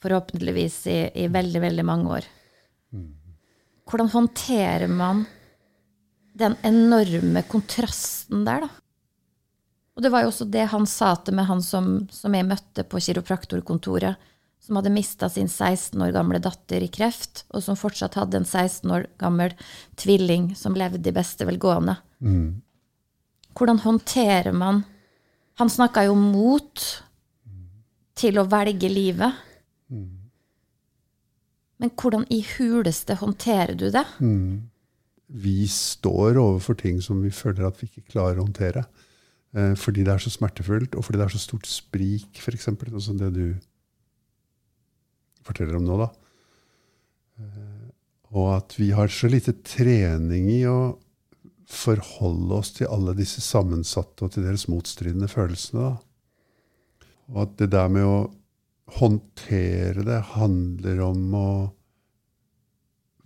forhåpentligvis 0.04 0.76
i, 0.92 0.98
i 1.24 1.28
veldig, 1.32 1.62
veldig 1.64 1.86
mange 1.86 2.18
år. 2.18 2.28
Hvordan 3.88 4.12
håndterer 4.12 4.92
man 4.92 5.24
den 6.36 6.54
enorme 6.64 7.42
kontrasten 7.48 8.44
der, 8.46 8.66
da? 8.66 8.70
Og 10.00 10.04
det 10.06 10.14
var 10.14 10.22
jo 10.24 10.30
også 10.30 10.46
det 10.48 10.62
han 10.72 10.86
sa 10.88 11.10
til 11.20 11.34
meg, 11.36 11.44
han 11.50 11.58
som, 11.60 11.88
som 12.08 12.32
jeg 12.32 12.46
møtte 12.48 12.86
på 12.88 13.02
kiropraktorkontoret, 13.04 14.16
som 14.64 14.78
hadde 14.78 14.92
mista 14.94 15.28
sin 15.28 15.44
16 15.44 16.00
år 16.00 16.14
gamle 16.14 16.38
datter 16.40 16.80
i 16.80 16.88
kreft, 16.88 17.42
og 17.52 17.60
som 17.60 17.76
fortsatt 17.76 18.16
hadde 18.16 18.38
en 18.40 18.46
16 18.48 18.94
år 18.96 19.04
gammel 19.20 19.52
tvilling 20.00 20.54
som 20.56 20.72
levde 20.72 21.04
i 21.04 21.12
beste 21.12 21.44
velgående. 21.44 21.98
Hvordan 23.52 23.82
håndterer 23.84 24.56
man 24.56 24.84
Han 25.60 25.68
snakka 25.68 26.06
jo 26.06 26.14
om 26.14 26.22
mot 26.32 26.80
til 28.16 28.38
å 28.40 28.46
velge 28.48 28.88
livet. 28.88 29.36
Men 31.76 31.90
hvordan 31.92 32.24
i 32.32 32.40
huleste 32.56 33.18
håndterer 33.20 33.76
du 33.76 33.90
det? 33.92 34.06
Vi 35.28 35.68
står 35.68 36.40
overfor 36.40 36.80
ting 36.80 37.02
som 37.04 37.20
vi 37.20 37.28
føler 37.28 37.68
at 37.68 37.76
vi 37.82 37.90
ikke 37.90 38.08
klarer 38.16 38.40
å 38.40 38.46
håndtere. 38.46 38.86
Eh, 39.56 39.74
fordi 39.78 40.04
det 40.06 40.14
er 40.14 40.22
så 40.22 40.32
smertefullt, 40.32 40.94
og 40.94 41.04
fordi 41.06 41.20
det 41.20 41.26
er 41.26 41.34
så 41.34 41.42
stort 41.42 41.68
sprik, 41.70 42.30
f.eks. 42.38 42.68
Sånn 42.70 43.02
som 43.02 43.20
det 43.20 43.32
du 43.34 43.46
forteller 45.46 45.78
om 45.78 45.86
nå, 45.88 45.98
da. 46.04 46.10
Eh, 47.40 47.86
og 48.30 48.52
at 48.60 48.76
vi 48.78 48.92
har 48.94 49.10
så 49.10 49.30
lite 49.30 49.56
trening 49.66 50.46
i 50.52 50.62
å 50.70 50.80
forholde 51.70 52.60
oss 52.62 52.72
til 52.76 52.90
alle 52.90 53.14
disse 53.18 53.42
sammensatte 53.42 54.26
og 54.26 54.34
til 54.34 54.46
deres 54.46 54.68
motstridende 54.70 55.30
følelsene. 55.30 55.90
Da. 55.90 57.08
Og 57.30 57.42
at 57.44 57.58
det 57.58 57.70
der 57.74 57.90
med 57.90 58.06
å 58.06 58.20
håndtere 59.00 60.02
det 60.06 60.18
handler 60.34 61.02
om 61.06 61.36
å 61.38 61.50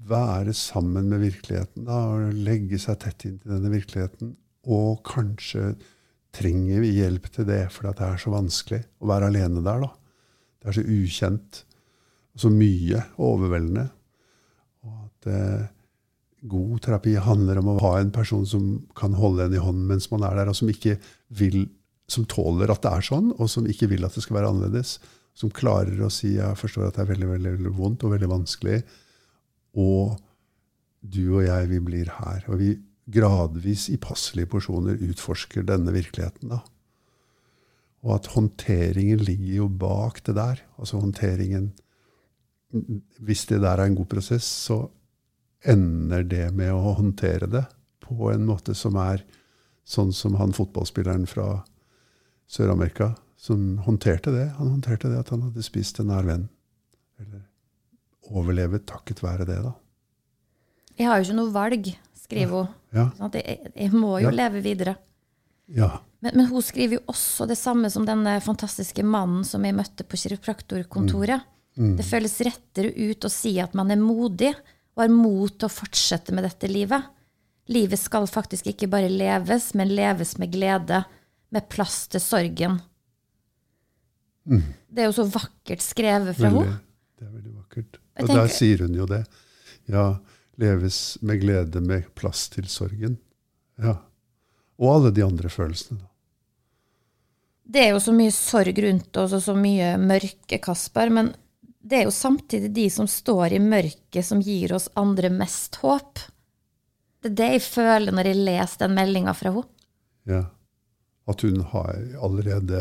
være 0.05 0.53
sammen 0.57 1.09
med 1.09 1.23
virkeligheten 1.25 1.87
da, 1.89 2.01
og 2.13 2.37
legge 2.37 2.81
seg 2.81 3.01
tett 3.01 3.25
inn 3.29 3.39
til 3.41 3.55
denne 3.55 3.73
virkeligheten. 3.73 4.35
Og 4.69 5.01
kanskje 5.09 5.73
trenger 6.35 6.83
vi 6.83 6.97
hjelp 6.99 7.29
til 7.33 7.47
det, 7.49 7.63
for 7.73 7.87
det 7.89 8.07
er 8.07 8.19
så 8.21 8.33
vanskelig 8.35 8.83
å 9.01 9.11
være 9.11 9.31
alene 9.31 9.63
der. 9.65 9.87
da. 9.87 9.93
Det 10.61 10.71
er 10.71 10.77
så 10.79 10.85
ukjent 10.85 11.63
og 12.35 12.43
så 12.43 12.51
mye 12.51 13.03
overveldende. 13.23 13.87
Og 14.85 14.99
at 15.07 15.31
eh, 15.31 15.67
god 16.51 16.77
terapi 16.85 17.15
handler 17.25 17.61
om 17.61 17.73
å 17.73 17.79
ha 17.87 17.95
en 18.01 18.13
person 18.15 18.45
som 18.49 18.69
kan 18.99 19.15
holde 19.17 19.47
en 19.47 19.57
i 19.57 19.63
hånden 19.63 19.87
mens 19.89 20.11
man 20.13 20.27
er 20.27 20.41
der, 20.41 20.51
og 20.51 20.59
som 20.59 20.71
ikke 20.73 20.99
vil, 21.39 21.65
som 22.11 22.27
tåler 22.29 22.73
at 22.73 22.83
det 22.85 22.93
er 22.93 23.09
sånn, 23.13 23.31
og 23.39 23.51
som 23.51 23.69
ikke 23.71 23.89
vil 23.95 24.05
at 24.07 24.17
det 24.17 24.25
skal 24.27 24.41
være 24.41 24.53
annerledes. 24.53 24.99
Som 25.35 25.51
klarer 25.51 25.99
å 25.99 26.13
si 26.13 26.37
'jeg 26.37 26.59
forstår 26.59 26.89
at 26.89 26.95
det 26.95 27.03
er 27.03 27.13
veldig, 27.15 27.31
veldig, 27.35 27.53
veldig 27.59 27.77
vondt 27.79 28.05
og 28.05 28.13
veldig 28.15 28.31
vanskelig', 28.31 28.85
og 29.75 30.21
du 31.03 31.37
og 31.37 31.45
jeg, 31.45 31.69
vi 31.69 31.81
blir 31.81 32.11
her. 32.21 32.45
Og 32.49 32.59
vi 32.59 32.77
gradvis 33.11 33.89
i 33.93 33.99
passelige 34.01 34.51
porsjoner 34.55 35.01
utforsker 35.11 35.67
denne 35.67 35.93
virkeligheten. 35.93 36.49
da. 36.49 36.63
Og 38.05 38.17
at 38.19 38.27
håndteringen 38.35 39.23
ligger 39.25 39.55
jo 39.63 39.69
bak 39.69 40.23
det 40.27 40.37
der. 40.37 40.61
Altså 40.79 41.01
håndteringen 41.01 41.73
Hvis 43.21 43.47
det 43.47 43.61
der 43.63 43.79
er 43.79 43.87
en 43.87 43.95
god 43.95 44.09
prosess, 44.11 44.45
så 44.45 44.91
ender 45.65 46.25
det 46.27 46.53
med 46.53 46.73
å 46.73 46.95
håndtere 46.99 47.47
det 47.47 47.65
på 48.03 48.33
en 48.33 48.45
måte 48.45 48.75
som 48.75 48.97
er 48.99 49.23
sånn 49.87 50.11
som 50.13 50.35
han 50.41 50.53
fotballspilleren 50.53 51.27
fra 51.31 51.63
Sør-Amerika, 52.51 53.15
som 53.37 53.79
håndterte 53.85 54.33
det. 54.35 54.49
Han 54.59 54.73
håndterte 54.75 55.09
det 55.13 55.21
at 55.23 55.31
han 55.31 55.47
hadde 55.47 55.63
spist 55.63 56.01
en 56.01 56.11
nær 56.11 56.27
venn. 56.27 56.49
Eller 57.23 57.45
overlevet 58.35 58.87
takket 58.91 59.23
være 59.23 59.47
det, 59.49 59.61
da. 59.63 59.75
Jeg 60.99 61.09
har 61.11 61.19
jo 61.19 61.29
ikke 61.29 61.39
noe 61.39 61.55
valg, 61.55 61.89
skriver 62.25 62.55
hun. 62.59 62.75
Ja. 62.95 63.09
Sånn 63.19 63.33
Jeg, 63.35 63.73
jeg 63.75 63.91
må 63.93 64.21
jo 64.23 64.31
Ja. 64.31 64.37
leve 64.49 64.63
videre. 64.63 64.97
ja. 65.69 66.01
Men, 66.25 66.37
men 66.39 66.47
hun 66.47 66.63
skriver 66.63 66.97
jo 66.97 67.01
også 67.13 67.47
det 67.47 67.59
samme 67.59 67.91
som 67.93 68.07
denne 68.07 68.39
fantastiske 68.41 69.03
mannen 69.05 69.45
som 69.45 69.63
jeg 69.63 69.75
møtte 69.77 70.05
på 70.09 70.17
kiropraktorkontoret. 70.17 71.43
Mm. 71.77 71.97
Det 71.99 72.05
føles 72.07 72.39
rettere 72.41 72.95
ut 72.97 73.27
å 73.27 73.31
si 73.31 73.59
at 73.61 73.75
man 73.75 73.91
er 73.91 73.97
modig 74.01 74.55
og 74.97 75.03
har 75.03 75.09
mot 75.13 75.53
til 75.59 75.69
å 75.69 75.75
fortsette 75.75 76.33
med 76.33 76.45
dette 76.47 76.71
livet. 76.71 77.05
Livet 77.69 77.99
skal 78.01 78.25
faktisk 78.27 78.71
ikke 78.73 78.89
bare 78.89 79.11
leves, 79.13 79.75
men 79.75 79.89
leves 79.95 80.39
med 80.39 80.53
glede, 80.53 81.05
med 81.53 81.69
plass 81.69 82.07
til 82.09 82.21
sorgen. 82.21 82.81
Det 84.45 85.01
er 85.03 85.09
jo 85.09 85.17
så 85.17 85.25
vakkert 85.31 85.81
skrevet 85.85 86.37
fra 86.37 86.51
Mm. 86.51 86.59
Henne. 86.63 86.81
det 87.19 87.27
er 87.27 87.33
veldig 87.33 87.55
vakkert. 87.57 87.99
Og 88.21 88.23
Og 88.31 88.37
der 88.37 88.49
sier 88.49 88.79
hun 88.79 88.95
jo 88.95 89.07
det. 89.07 89.27
Ja, 89.89 90.19
leves 90.61 91.19
med 91.23 91.41
glede 91.43 91.81
med 91.81 92.11
plass 92.15 92.49
til 92.53 92.69
sorgen. 92.71 93.17
Ja. 93.81 93.99
Og 94.79 94.91
alle 94.97 95.15
de 95.15 95.25
andre 95.25 95.51
følelsene. 95.51 96.01
da. 96.01 96.11
Det 97.65 97.81
er 97.81 97.95
jo 97.95 98.03
så 98.03 98.13
mye 98.13 98.33
sorg 98.35 98.79
rundt 98.85 99.17
oss 99.23 99.33
og 99.33 99.43
så 99.43 99.55
mye 99.57 99.95
mørke, 100.01 100.59
Kasper. 100.63 101.11
Men 101.11 101.33
det 101.81 102.01
er 102.01 102.07
jo 102.09 102.15
samtidig 102.15 102.71
de 102.77 102.89
som 102.93 103.09
står 103.09 103.57
i 103.57 103.63
mørket, 103.63 104.25
som 104.27 104.43
gir 104.45 104.75
oss 104.77 104.91
andre 105.01 105.31
mest 105.33 105.81
håp. 105.83 106.21
Det 107.25 107.33
er 107.33 107.39
det 107.41 107.51
jeg 107.55 107.65
føler 107.65 108.13
når 108.13 108.31
jeg 108.31 108.43
leser 108.51 108.85
den 108.85 108.99
meldinga 108.99 109.33
fra 109.37 109.55
henne. 109.55 109.71
Ja. 110.29 110.43
At 111.29 111.41
hun 111.41 111.63
har 111.73 111.97
allerede 112.21 112.81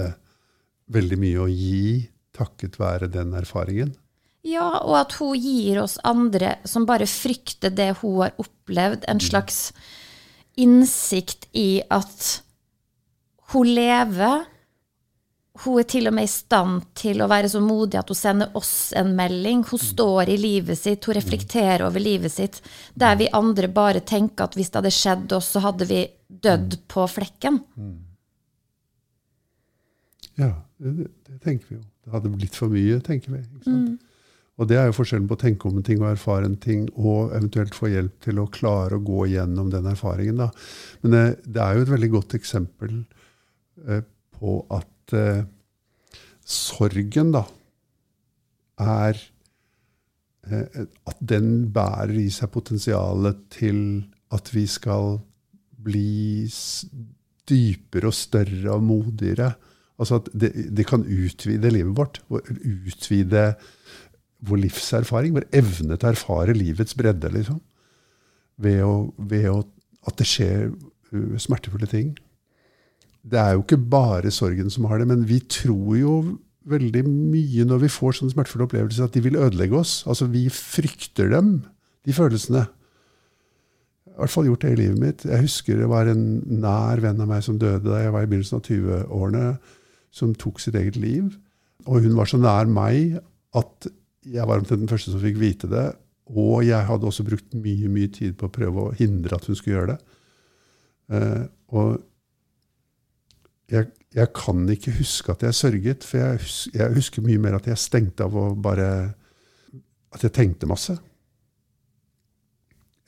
veldig 0.91 1.17
mye 1.19 1.43
å 1.45 1.47
gi 1.47 2.09
takket 2.35 2.75
være 2.79 3.07
den 3.11 3.31
erfaringen. 3.39 3.93
Ja, 4.43 4.67
og 4.83 4.97
at 4.99 5.13
hun 5.21 5.37
gir 5.39 5.79
oss 5.79 5.95
andre 6.03 6.57
som 6.67 6.87
bare 6.87 7.07
frykter 7.07 7.71
det 7.71 7.93
hun 8.01 8.25
har 8.25 8.33
opplevd, 8.41 9.05
en 9.07 9.21
slags 9.23 9.69
innsikt 10.59 11.47
i 11.55 11.81
at 11.87 12.41
hun 13.53 13.71
lever. 13.71 14.43
Hun 15.63 15.79
er 15.79 15.87
til 15.87 16.09
og 16.09 16.15
med 16.17 16.27
i 16.27 16.31
stand 16.33 16.83
til 16.97 17.21
å 17.23 17.29
være 17.29 17.49
så 17.53 17.61
modig 17.63 17.99
at 18.01 18.09
hun 18.09 18.19
sender 18.19 18.55
oss 18.57 18.91
en 18.99 19.13
melding. 19.15 19.63
Hun 19.69 19.79
står 19.79 20.33
i 20.33 20.37
livet 20.41 20.79
sitt, 20.81 21.05
hun 21.07 21.15
reflekterer 21.15 21.85
over 21.87 22.03
livet 22.03 22.33
sitt. 22.33 22.59
Der 22.99 23.15
vi 23.21 23.31
andre 23.31 23.69
bare 23.71 24.03
tenker 24.03 24.49
at 24.49 24.57
hvis 24.59 24.73
det 24.73 24.81
hadde 24.81 24.95
skjedd 24.97 25.37
oss, 25.37 25.53
så 25.53 25.63
hadde 25.63 25.87
vi 25.87 26.03
dødd 26.27 26.81
på 26.91 27.05
flekken. 27.15 27.61
Ja, 30.41 30.55
det, 30.81 31.11
det 31.29 31.39
tenker 31.45 31.69
vi 31.69 31.77
jo. 31.77 31.85
Det 32.03 32.11
hadde 32.11 32.33
blitt 32.33 32.57
for 32.57 32.73
mye, 32.73 32.97
tenker 33.05 33.37
vi. 33.37 33.45
Ikke 33.45 33.69
sant? 33.69 34.09
Og 34.61 34.69
det 34.69 34.77
er 34.77 34.85
jo 34.85 34.95
forskjellen 34.99 35.25
på 35.29 35.33
å 35.33 35.41
tenke 35.41 35.65
om 35.65 35.79
en 35.79 35.85
ting 35.85 36.03
og 36.03 36.11
erfare 36.11 36.45
en 36.45 36.59
ting, 36.61 36.85
og 36.93 37.33
eventuelt 37.33 37.73
få 37.77 37.89
hjelp 37.89 38.19
til 38.21 38.41
å 38.41 38.49
klare 38.53 38.99
å 38.99 39.05
gå 39.05 39.25
gjennom 39.31 39.71
den 39.73 39.89
erfaringen. 39.89 40.43
Da. 40.43 40.51
Men 41.01 41.15
det, 41.15 41.23
det 41.47 41.63
er 41.63 41.77
jo 41.77 41.85
et 41.87 41.93
veldig 41.95 42.11
godt 42.13 42.37
eksempel 42.37 42.99
eh, 43.87 44.03
på 44.37 44.57
at 44.77 45.17
eh, 45.17 45.43
sorgen 46.45 47.33
da 47.33 47.43
er 48.83 49.17
eh, 50.49 50.81
At 51.07 51.19
den 51.21 51.69
bærer 51.73 52.17
i 52.19 52.29
seg 52.33 52.51
potensialet 52.53 53.45
til 53.53 53.77
at 54.33 54.49
vi 54.53 54.67
skal 54.69 55.17
bli 55.83 56.45
dypere 57.49 58.09
og 58.09 58.17
større 58.17 58.75
og 58.75 58.85
modigere. 58.85 59.53
Altså 59.99 60.19
at 60.21 60.29
det, 60.33 60.51
det 60.73 60.85
kan 60.89 61.05
utvide 61.05 61.71
livet 61.73 61.97
vårt. 61.97 62.21
Utvide 62.29 63.53
vår 64.43 64.63
livserfaring, 64.65 65.35
vår 65.37 65.47
evne 65.55 65.97
til 65.97 66.09
å 66.09 66.13
erfare 66.13 66.55
livets 66.57 66.97
bredde. 66.99 67.31
liksom. 67.31 67.61
Ved, 68.61 68.81
å, 68.85 69.13
ved 69.17 69.49
å, 69.51 69.61
at 70.07 70.19
det 70.19 70.27
skjer 70.29 70.69
uh, 70.69 71.35
smertefulle 71.41 71.89
ting. 71.89 72.13
Det 73.23 73.39
er 73.39 73.55
jo 73.55 73.63
ikke 73.63 73.79
bare 73.79 74.33
sorgen 74.35 74.71
som 74.73 74.89
har 74.89 74.99
det, 74.99 75.07
men 75.07 75.23
vi 75.29 75.39
tror 75.47 75.95
jo 75.95 76.15
veldig 76.69 77.03
mye 77.07 77.65
når 77.67 77.85
vi 77.85 77.91
får 77.91 78.17
sånne 78.17 78.33
smertefulle 78.35 78.67
opplevelser, 78.67 79.07
at 79.07 79.15
de 79.15 79.23
vil 79.23 79.39
ødelegge 79.39 79.79
oss. 79.79 80.01
Altså, 80.07 80.27
vi 80.31 80.45
frykter 80.51 81.31
dem, 81.31 81.55
de 82.03 82.15
følelsene. 82.15 82.65
I 84.13 84.19
hvert 84.19 84.33
fall 84.33 84.47
gjort 84.47 84.65
det 84.65 84.73
i 84.75 84.79
livet 84.83 84.99
mitt. 85.01 85.25
Jeg 85.25 85.41
husker 85.47 85.79
det 85.79 85.89
var 85.89 86.11
en 86.11 86.25
nær 86.61 87.01
venn 87.03 87.21
av 87.23 87.31
meg 87.31 87.41
som 87.45 87.57
døde 87.59 87.87
da 87.87 88.03
jeg 88.03 88.13
var 88.13 88.25
i 88.25 88.29
begynnelsen 88.29 88.59
av 88.59 88.67
20-årene, 88.67 89.45
som 90.13 90.35
tok 90.37 90.61
sitt 90.61 90.77
eget 90.77 90.99
liv. 90.99 91.31
Og 91.87 92.05
hun 92.05 92.15
var 92.19 92.29
så 92.29 92.37
nær 92.39 92.69
meg 92.69 93.17
at 93.57 93.89
jeg 94.23 94.47
var 94.47 94.61
omtrent 94.61 94.83
den 94.83 94.91
første 94.91 95.11
som 95.13 95.21
fikk 95.23 95.39
vite 95.41 95.69
det. 95.71 95.87
Og 96.31 96.63
jeg 96.63 96.87
hadde 96.87 97.07
også 97.07 97.25
brukt 97.27 97.55
mye 97.59 97.89
mye 97.91 98.11
tid 98.13 98.37
på 98.39 98.47
å 98.47 98.53
prøve 98.53 98.87
å 98.87 98.95
hindre 98.95 99.35
at 99.35 99.47
hun 99.49 99.57
skulle 99.59 99.75
gjøre 99.75 99.95
det. 99.95 100.19
Eh, 101.13 101.43
og 101.75 101.97
jeg, 103.73 103.89
jeg, 104.15 104.29
kan 104.37 104.63
ikke 104.69 104.93
huske 104.99 105.33
at 105.33 105.43
jeg 105.43 105.57
sørget, 105.57 106.07
for 106.07 106.21
jeg, 106.21 106.39
hus, 106.43 106.57
jeg, 106.73 106.95
husker 106.95 107.25
mye 107.25 107.41
mer 107.41 107.57
at 107.57 107.67
jeg 107.67 107.81
stengte 107.81 108.27
av 108.27 108.37
og 108.37 108.61
bare 108.63 108.87
At 110.13 110.21
jeg 110.21 110.33
tenkte 110.35 110.69
masse. 110.69 110.93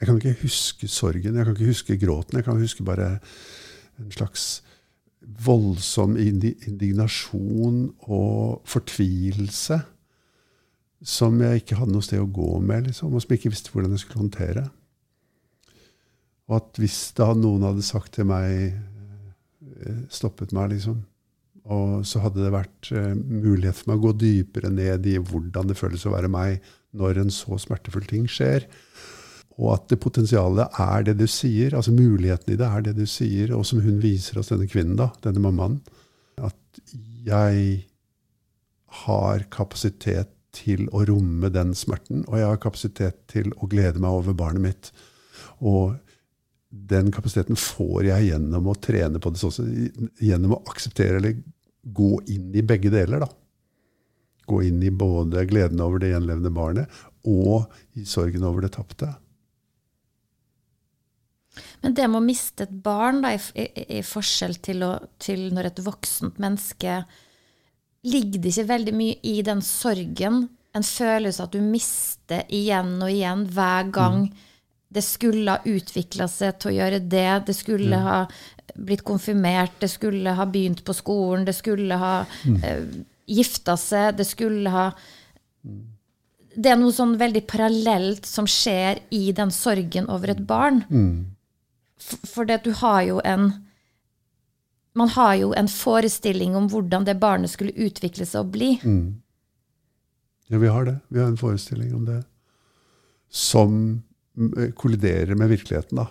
Jeg 0.02 0.08
kan 0.08 0.18
ikke 0.18 0.42
huske 0.42 0.88
sorgen, 0.90 1.36
jeg 1.38 1.46
kan 1.46 1.54
ikke 1.54 1.70
huske 1.70 1.98
gråten. 2.02 2.40
Jeg 2.40 2.48
kan 2.48 2.58
huske 2.58 2.84
bare 2.84 3.20
en 4.02 4.10
slags 4.12 4.64
voldsom 5.22 6.18
indignasjon 6.18 7.94
og 8.10 8.66
fortvilelse 8.66 9.78
som 11.04 11.36
jeg 11.42 11.62
ikke 11.62 11.78
hadde 11.80 11.94
noe 11.94 12.06
sted 12.06 12.22
å 12.22 12.30
gå 12.32 12.60
med, 12.64 12.90
liksom, 12.90 13.14
og 13.14 13.24
som 13.24 13.34
jeg 13.34 13.42
ikke 13.42 13.54
visste 13.54 13.74
hvordan 13.74 13.96
jeg 13.96 14.04
skulle 14.06 14.24
håndtere. 14.24 14.68
Og 16.46 16.60
at 16.60 16.80
hvis 16.82 17.00
da 17.18 17.32
noen 17.38 17.66
hadde 17.66 17.86
sagt 17.86 18.16
til 18.18 18.30
meg 18.30 18.52
eh, 18.70 20.02
Stoppet 20.14 20.54
meg, 20.56 20.76
liksom. 20.76 21.02
Og 21.66 22.06
så 22.06 22.22
hadde 22.22 22.44
det 22.44 22.54
vært 22.54 22.92
uh, 22.94 23.16
mulighet 23.18 23.80
for 23.80 23.90
meg 23.90 23.98
å 23.98 24.04
gå 24.04 24.12
dypere 24.22 24.70
ned 24.70 25.08
i 25.10 25.16
hvordan 25.18 25.72
det 25.72 25.78
føles 25.80 26.04
å 26.06 26.14
være 26.14 26.30
meg 26.30 26.60
når 26.96 27.24
en 27.24 27.34
så 27.34 27.58
smertefull 27.58 28.06
ting 28.06 28.28
skjer. 28.30 28.68
Og 29.58 29.72
at 29.74 29.88
det 29.90 29.98
potensialet 30.04 30.78
er 30.84 31.08
det 31.08 31.16
du 31.18 31.26
sier, 31.32 31.74
altså 31.74 31.96
muligheten 31.96 32.54
i 32.54 32.60
det 32.60 32.68
er 32.70 32.86
det 32.86 32.94
du 33.00 33.06
sier, 33.10 33.56
og 33.58 33.66
som 33.66 33.82
hun 33.82 33.98
viser 34.04 34.38
oss, 34.38 34.52
denne 34.52 34.70
kvinnen, 34.70 34.98
da, 35.00 35.10
denne 35.26 35.42
mammaen. 35.42 35.80
At 36.38 36.82
jeg 37.26 37.86
har 39.06 39.46
kapasitet 39.52 40.35
til 40.56 40.88
å 40.96 41.04
romme 41.08 41.52
den 41.54 41.74
smerten, 41.78 42.24
og 42.30 42.40
jeg 42.40 42.50
har 42.50 42.62
kapasitet 42.64 43.22
til 43.32 43.52
å 43.60 43.70
glede 43.72 44.02
meg 44.04 44.16
over 44.16 44.38
barnet 44.38 44.64
mitt. 44.64 44.92
Og 45.60 45.96
den 46.70 47.12
kapasiteten 47.16 47.60
får 47.60 48.10
jeg 48.10 48.30
gjennom 48.32 48.70
å 48.72 48.78
trene 48.80 49.22
på 49.22 49.32
det, 49.32 49.42
også, 49.48 49.66
gjennom 50.24 50.58
å 50.58 50.64
akseptere 50.72 51.22
eller 51.22 51.38
gå 51.86 52.18
inn 52.34 52.50
i 52.56 52.64
begge 52.66 52.92
deler. 52.94 53.26
da. 53.26 53.30
Gå 54.46 54.62
inn 54.68 54.82
i 54.84 54.92
både 54.94 55.46
gleden 55.50 55.82
over 55.82 56.02
det 56.02 56.12
gjenlevende 56.14 56.54
barnet 56.54 57.04
og 57.26 57.72
i 57.98 58.06
sorgen 58.06 58.46
over 58.46 58.66
det 58.66 58.76
tapte. 58.76 59.10
Men 61.82 61.96
det 61.96 62.08
med 62.10 62.20
å 62.20 62.26
miste 62.26 62.66
et 62.66 62.74
barn, 62.84 63.22
da, 63.24 63.32
i, 63.36 63.40
i, 63.62 63.86
i 64.00 64.02
forskjell 64.06 64.58
til, 64.66 64.84
å, 64.86 64.92
til, 65.22 65.48
når 65.56 65.72
et 65.72 65.82
voksent 65.86 66.42
menneske 66.42 67.04
Ligger 68.06 68.42
det 68.42 68.52
ikke 68.54 68.70
veldig 68.70 68.94
mye 68.96 69.18
i 69.26 69.40
den 69.46 69.64
sorgen, 69.66 70.46
en 70.76 70.84
følelse 70.84 71.46
at 71.46 71.56
du 71.56 71.62
mister 71.64 72.44
igjen 72.54 72.98
og 73.00 73.10
igjen 73.10 73.46
hver 73.56 73.90
gang 73.96 74.26
mm. 74.26 74.44
det 74.98 75.04
skulle 75.06 75.56
ha 75.56 75.72
utvikla 75.72 76.28
seg 76.30 76.60
til 76.60 76.74
å 76.74 76.76
gjøre 76.76 77.00
det, 77.00 77.30
det 77.48 77.56
skulle 77.56 77.96
mm. 77.96 78.06
ha 78.06 78.18
blitt 78.76 79.06
konfirmert, 79.08 79.78
det 79.80 79.90
skulle 79.94 80.36
ha 80.36 80.46
begynt 80.50 80.84
på 80.86 80.96
skolen, 80.98 81.46
det 81.48 81.56
skulle 81.56 82.00
ha 82.02 82.16
mm. 82.44 82.58
Uh, 82.60 83.04
gifta 83.26 83.78
seg, 83.80 84.18
det 84.20 84.28
skulle 84.30 84.72
ha 84.74 84.90
mm. 84.92 85.84
Det 86.56 86.70
er 86.72 86.78
noe 86.80 86.94
sånn 86.96 87.18
veldig 87.20 87.42
parallelt 87.52 88.28
som 88.30 88.46
skjer 88.48 89.02
i 89.12 89.34
den 89.36 89.50
sorgen 89.52 90.06
over 90.08 90.32
et 90.32 90.40
barn. 90.48 90.86
Mm. 90.88 91.36
For 92.00 92.48
det, 92.48 92.62
du 92.64 92.70
har 92.80 93.02
jo 93.04 93.18
en 93.28 93.50
Man 94.96 95.12
har 95.12 95.36
jo 95.42 95.52
en 95.58 95.68
forestilling 95.72 96.56
om 96.56 96.70
hvordan 96.72 97.06
det 97.08 97.18
barnet 97.20 97.52
skulle 97.52 97.76
utvikle 97.76 98.28
seg 98.28 98.46
og 98.46 98.54
bli. 98.56 98.72
Mm. 98.84 99.22
Ja, 100.52 100.60
vi 100.62 100.72
har 100.72 100.88
det. 100.88 101.00
Vi 101.10 101.20
har 101.20 101.28
en 101.28 101.40
forestilling 101.40 101.94
om 101.98 102.06
det. 102.08 102.22
Som 103.28 103.80
eh, 104.38 104.72
kolliderer 104.78 105.36
med 105.36 105.52
virkeligheten, 105.52 106.00
da. 106.00 106.08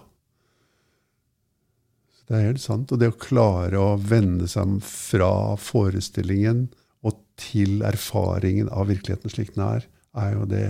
Det 2.25 2.37
er 2.37 2.47
helt 2.49 2.64
sant. 2.64 2.92
Og 2.92 3.01
det 3.01 3.12
å 3.12 3.20
klare 3.20 3.81
å 3.81 3.97
vende 4.01 4.49
seg 4.51 4.79
fra 4.85 5.55
forestillingen 5.61 6.66
og 7.05 7.18
til 7.40 7.83
erfaringen 7.85 8.70
av 8.73 8.88
virkeligheten 8.92 9.33
slik 9.33 9.55
den 9.57 9.64
er, 9.66 9.88
er 10.16 10.37
jo 10.37 10.47
det 10.49 10.68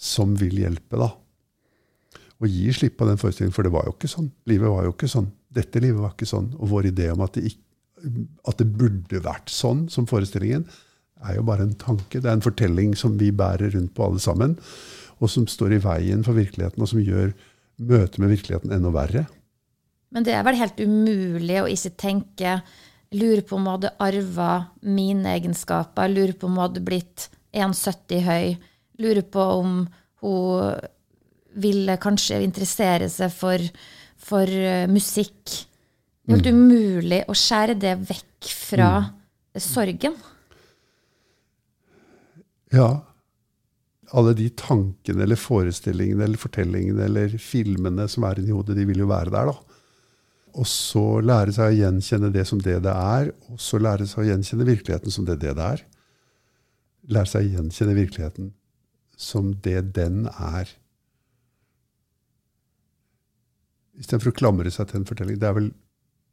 som 0.00 0.36
vil 0.40 0.60
hjelpe, 0.60 1.00
da 1.00 1.10
å 2.40 2.48
gi 2.48 2.72
slipp 2.72 2.96
på 3.00 3.08
den 3.08 3.20
forestillingen. 3.20 3.54
For 3.54 3.66
det 3.66 3.72
var 3.74 3.86
jo 3.86 3.94
ikke 3.94 4.10
sånn. 4.10 4.30
Livet 4.48 4.72
var 4.72 4.86
jo 4.86 4.94
ikke 4.94 5.10
sånn. 5.10 5.28
Dette 5.50 5.82
livet 5.82 6.00
var 6.02 6.14
ikke 6.14 6.28
sånn. 6.30 6.52
Og 6.58 6.70
vår 6.72 6.90
idé 6.92 7.10
om 7.12 7.24
at 7.24 7.36
det, 7.36 7.50
ikke, 7.50 8.12
at 8.50 8.60
det 8.60 8.68
burde 8.70 9.22
vært 9.24 9.52
sånn 9.52 9.86
som 9.92 10.08
forestillingen, 10.10 10.66
er 11.20 11.36
jo 11.36 11.44
bare 11.46 11.66
en 11.66 11.76
tanke. 11.76 12.20
Det 12.20 12.28
er 12.28 12.38
en 12.38 12.44
fortelling 12.44 12.94
som 12.96 13.18
vi 13.20 13.32
bærer 13.36 13.74
rundt 13.74 13.92
på 13.96 14.06
alle 14.06 14.22
sammen, 14.22 14.56
og 15.20 15.28
som 15.28 15.48
står 15.50 15.76
i 15.76 15.82
veien 15.84 16.22
for 16.24 16.38
virkeligheten, 16.38 16.80
og 16.80 16.88
som 16.88 17.02
gjør 17.02 17.34
møtet 17.80 18.20
med 18.22 18.32
virkeligheten 18.32 18.72
enda 18.72 18.92
verre. 18.94 19.26
Men 20.10 20.24
det 20.26 20.32
er 20.34 20.46
vel 20.46 20.58
helt 20.58 20.80
umulig 20.80 21.60
å 21.60 21.68
ikke 21.70 21.98
tenke 22.00 22.60
Lurer 23.10 23.42
på 23.42 23.56
om 23.56 23.64
hun 23.64 23.72
hadde 23.72 23.90
arva 23.98 24.50
mine 24.86 25.32
egenskaper. 25.34 26.12
Lurer 26.12 26.36
på 26.38 26.46
om 26.46 26.54
hun 26.54 26.62
hadde 26.62 26.82
blitt 26.86 27.26
1,70 27.50 28.20
høy. 28.22 28.52
Lurer 29.02 29.26
på 29.26 29.46
om 29.56 29.80
hun 30.22 30.76
ville 31.58 31.96
kanskje 31.98 32.38
interessere 32.44 33.08
seg 33.10 33.32
for, 33.34 33.64
for 34.20 34.46
uh, 34.46 34.86
musikk. 34.90 35.40
Det 35.50 36.34
er 36.34 36.38
helt 36.38 36.50
mm. 36.50 36.58
umulig 36.60 37.20
å 37.28 37.36
skjære 37.36 37.76
det 37.80 37.94
vekk 38.10 38.50
fra 38.54 38.90
mm. 39.02 39.62
sorgen. 39.64 40.18
Ja. 42.74 42.90
Alle 44.10 44.34
de 44.38 44.48
tankene 44.58 45.24
eller 45.24 45.38
forestillingene 45.38 46.26
eller 46.26 46.40
fortellingene 46.40 47.04
eller 47.06 47.34
filmene 47.38 48.06
som 48.10 48.26
er 48.26 48.40
inni 48.42 48.54
hodet, 48.54 48.76
de 48.78 48.86
vil 48.88 49.04
jo 49.04 49.10
være 49.10 49.32
der, 49.34 49.50
da. 49.50 49.78
Og 50.58 50.66
så 50.66 51.04
lære 51.22 51.54
seg 51.54 51.70
å 51.70 51.78
gjenkjenne 51.78 52.32
det 52.34 52.42
som 52.48 52.58
det 52.62 52.80
det 52.82 52.94
er, 52.94 53.30
og 53.50 53.60
så 53.62 53.78
lære 53.78 54.06
seg 54.10 54.24
å 54.24 54.28
gjenkjenne 54.32 54.66
virkeligheten 54.66 55.14
som 55.14 55.26
det 55.28 55.38
det 55.42 55.54
det 55.58 55.66
er. 55.76 55.84
Lære 57.10 57.30
seg 57.30 57.46
å 57.46 57.52
gjenkjenne 57.54 57.94
virkeligheten 57.98 58.50
som 59.20 59.52
det 59.62 59.82
den 59.94 60.24
er. 60.32 60.70
Istedenfor 64.00 64.32
å 64.32 64.38
klamre 64.38 64.72
seg 64.72 64.88
til 64.90 65.00
en 65.00 65.08
fortelling. 65.08 65.38
Det 65.40 65.48
er 65.48 65.56
vel 65.58 65.70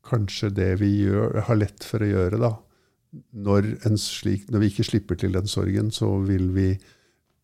kanskje 0.07 0.53
det 0.55 0.69
vi 0.81 0.91
gjør, 1.03 1.41
har 1.49 1.59
lett 1.59 1.83
for 1.83 2.03
å 2.03 2.09
gjøre. 2.09 2.39
da. 2.39 2.53
Når, 3.47 3.73
slik, 3.99 4.47
når 4.51 4.63
vi 4.63 4.71
ikke 4.71 4.87
slipper 4.87 5.19
til 5.19 5.35
den 5.35 5.49
sorgen, 5.51 5.91
så, 5.91 6.09
vi, 6.23 6.71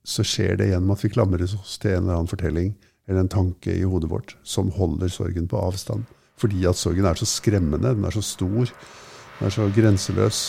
så 0.08 0.26
skjer 0.28 0.58
det 0.60 0.72
gjennom 0.72 0.96
at 0.96 1.04
vi 1.04 1.12
klamrer 1.14 1.44
oss 1.44 1.78
til 1.82 1.98
en 1.98 2.06
eller 2.06 2.22
annen 2.22 2.32
fortelling 2.32 2.74
eller 3.08 3.26
en 3.26 3.32
tanke 3.32 3.74
i 3.76 3.84
hodet 3.88 4.10
vårt 4.12 4.36
som 4.48 4.72
holder 4.72 5.12
sorgen 5.12 5.50
på 5.52 5.60
avstand. 5.60 6.06
Fordi 6.40 6.64
at 6.68 6.80
sorgen 6.80 7.08
er 7.08 7.20
så 7.20 7.28
skremmende, 7.28 7.92
den 7.96 8.08
er 8.08 8.16
så 8.16 8.24
stor, 8.24 8.72
den 9.40 9.50
er 9.50 9.54
så 9.54 9.68
grenseløs. 9.76 10.44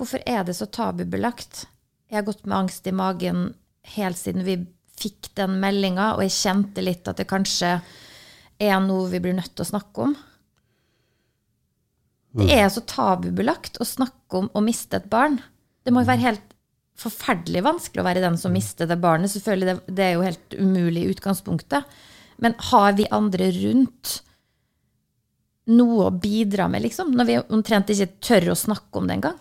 Hvorfor 0.00 0.22
er 0.26 0.42
det 0.48 0.56
så 0.56 0.66
tabubelagt? 0.66 1.66
Jeg 2.10 2.18
har 2.18 2.26
gått 2.26 2.46
med 2.46 2.56
angst 2.56 2.86
i 2.88 2.94
magen 2.96 3.50
helt 3.94 4.18
siden 4.18 4.46
vi 4.46 4.56
fikk 5.00 5.30
den 5.38 5.58
meldinga, 5.62 6.14
og 6.16 6.24
jeg 6.26 6.36
kjente 6.36 6.84
litt 6.84 7.08
at 7.08 7.20
det 7.20 7.28
kanskje 7.30 7.78
er 8.60 8.82
noe 8.84 9.08
vi 9.10 9.22
blir 9.22 9.36
nødt 9.36 9.54
til 9.54 9.64
å 9.64 9.70
snakke 9.72 10.06
om. 10.08 10.14
Det 12.36 12.46
mm. 12.46 12.54
er 12.60 12.68
så 12.70 12.84
tabubelagt 12.86 13.80
å 13.82 13.88
snakke 13.88 14.44
om 14.44 14.50
å 14.54 14.62
miste 14.62 15.00
et 15.00 15.08
barn. 15.10 15.40
Det 15.82 15.94
må 15.94 16.04
jo 16.04 16.10
være 16.12 16.26
helt 16.28 16.46
forferdelig 17.00 17.64
vanskelig 17.64 18.02
å 18.02 18.06
være 18.06 18.22
den 18.22 18.36
som 18.38 18.52
mister 18.54 18.88
det 18.88 19.00
barnet. 19.00 19.32
Selvfølgelig, 19.32 19.68
det, 19.70 19.94
det 19.96 20.06
er 20.06 20.16
jo 20.16 20.26
helt 20.26 20.56
umulig 20.60 21.04
i 21.04 21.14
utgangspunktet. 21.14 22.00
Men 22.44 22.56
har 22.70 22.94
vi 22.98 23.08
andre 23.12 23.50
rundt 23.56 24.20
noe 25.70 26.08
å 26.08 26.14
bidra 26.14 26.68
med, 26.70 26.84
liksom? 26.86 27.12
Når 27.16 27.28
vi 27.28 27.38
omtrent 27.56 27.92
ikke 27.92 28.12
tør 28.24 28.52
å 28.52 28.58
snakke 28.58 29.00
om 29.00 29.08
det 29.08 29.18
engang? 29.18 29.40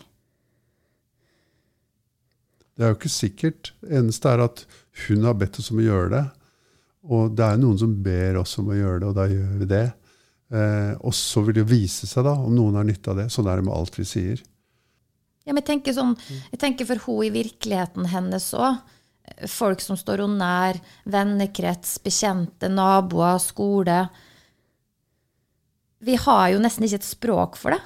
Det 2.80 2.86
er 2.86 2.94
jo 2.94 2.96
ikke 2.96 3.12
sikkert. 3.12 3.74
Eneste 3.92 4.32
er 4.32 4.46
at 4.46 4.62
hun 5.10 5.26
har 5.28 5.34
bedt 5.36 5.58
oss 5.60 5.68
om 5.74 5.82
å 5.82 5.84
gjøre 5.84 6.12
det. 6.14 6.22
Og 7.12 7.34
det 7.36 7.44
er 7.44 7.58
noen 7.60 7.80
som 7.82 7.98
ber 8.06 8.38
oss 8.40 8.54
om 8.62 8.70
å 8.72 8.78
gjøre 8.78 9.02
det, 9.02 9.10
og 9.10 9.18
da 9.18 9.26
gjør 9.28 9.58
vi 9.60 9.68
det. 9.68 9.88
Eh, 10.56 10.94
og 11.04 11.12
så 11.16 11.44
vil 11.44 11.58
det 11.60 11.66
vise 11.68 12.08
seg 12.08 12.24
da, 12.24 12.38
om 12.40 12.56
noen 12.56 12.80
har 12.80 12.88
nytte 12.88 13.12
av 13.12 13.20
det. 13.20 13.28
Sånn 13.36 13.50
er 13.52 13.60
det 13.60 13.68
med 13.68 13.76
alt 13.76 14.00
vi 14.00 14.08
sier. 14.08 14.40
Ja, 15.44 15.52
men 15.52 15.60
jeg 15.60 15.68
tenker, 15.74 15.98
sånn, 15.98 16.16
jeg 16.54 16.62
tenker 16.62 16.88
for 16.88 17.04
hun 17.04 17.28
i 17.28 17.34
virkeligheten 17.36 18.08
hennes 18.14 18.48
òg. 18.56 18.80
Folk 19.52 19.84
som 19.84 20.00
står 20.00 20.24
henne 20.24 20.40
nær, 20.40 20.80
vennekrets, 21.04 21.98
bekjente, 22.06 22.72
naboer, 22.72 23.44
skole. 23.44 24.06
Vi 26.00 26.16
har 26.24 26.48
jo 26.54 26.64
nesten 26.64 26.88
ikke 26.88 27.04
et 27.04 27.12
språk 27.12 27.60
for 27.60 27.76
det. 27.76 27.84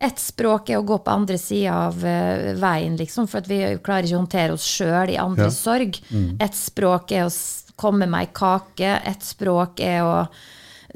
Et 0.00 0.20
språk 0.20 0.70
er 0.72 0.80
å 0.80 0.86
gå 0.86 0.96
på 1.04 1.12
andre 1.12 1.36
sida 1.40 1.74
av 1.90 1.98
uh, 2.00 2.52
veien, 2.56 2.94
liksom, 2.96 3.26
for 3.28 3.44
vi 3.44 3.58
klarer 3.84 4.08
ikke 4.08 4.16
å 4.16 4.22
håndtere 4.22 4.54
oss 4.56 4.64
sjøl 4.64 5.12
i 5.12 5.18
andres 5.20 5.58
ja. 5.58 5.64
sorg. 5.66 5.98
Mm. 6.08 6.30
Et 6.40 6.56
språk 6.56 7.12
er 7.12 7.26
å 7.26 7.34
komme 7.80 8.08
med 8.08 8.24
ei 8.24 8.30
kake. 8.32 8.94
Et 9.10 9.28
språk 9.28 9.82
er 9.84 10.00
å 10.06 10.14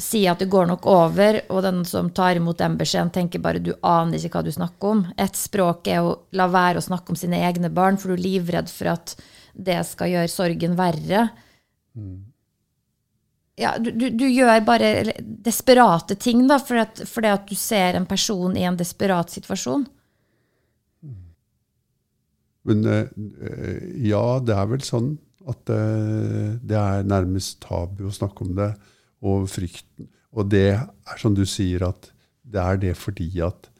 si 0.00 0.24
at 0.26 0.40
det 0.42 0.48
går 0.50 0.66
nok 0.72 0.88
over, 0.90 1.38
og 1.52 1.62
den 1.62 1.84
som 1.86 2.08
tar 2.16 2.40
imot 2.40 2.58
den 2.58 2.78
beskjeden, 2.80 3.12
tenker 3.14 3.42
bare 3.44 3.62
du 3.62 3.74
aner 3.86 4.18
ikke 4.18 4.40
hva 4.40 4.46
du 4.46 4.52
snakker 4.54 4.90
om. 4.90 5.04
Et 5.20 5.38
språk 5.38 5.90
er 5.92 6.02
å 6.02 6.16
la 6.34 6.48
være 6.50 6.80
å 6.80 6.86
snakke 6.88 7.14
om 7.14 7.18
sine 7.18 7.44
egne 7.46 7.70
barn, 7.70 8.00
for 8.00 8.10
du 8.10 8.16
er 8.16 8.24
livredd 8.24 8.72
for 8.72 8.94
at 8.96 9.14
det 9.54 9.78
skal 9.86 10.10
gjøre 10.10 10.32
sorgen 10.32 10.74
verre. 10.78 11.28
Ja, 13.60 13.76
du, 13.78 13.92
du, 13.94 14.08
du 14.10 14.24
gjør 14.26 14.64
bare 14.66 14.88
desperate 15.22 16.16
ting 16.18 16.42
da, 16.50 16.58
fordi 16.58 16.82
at, 16.82 17.02
for 17.06 17.26
at 17.30 17.44
du 17.46 17.54
ser 17.58 17.94
en 17.94 18.06
person 18.10 18.56
i 18.58 18.64
en 18.66 18.78
desperat 18.78 19.30
situasjon. 19.30 19.84
Men 22.64 22.88
eh, 22.88 23.04
ja, 24.08 24.24
det 24.42 24.56
er 24.56 24.72
vel 24.72 24.82
sånn 24.84 25.12
at 25.50 25.70
eh, 25.70 26.56
det 26.64 26.80
er 26.80 27.06
nærmest 27.06 27.60
tabu 27.62 28.08
å 28.08 28.14
snakke 28.14 28.46
om 28.46 28.54
det. 28.58 28.72
Og 29.24 29.46
frykten. 29.48 30.08
Og 30.34 30.50
det 30.50 30.72
er 30.74 31.20
som 31.20 31.36
du 31.36 31.44
sier, 31.46 31.84
at 31.86 32.10
det 32.42 32.60
er 32.60 32.80
det 32.80 32.96
fordi 32.98 33.28
at 33.44 33.70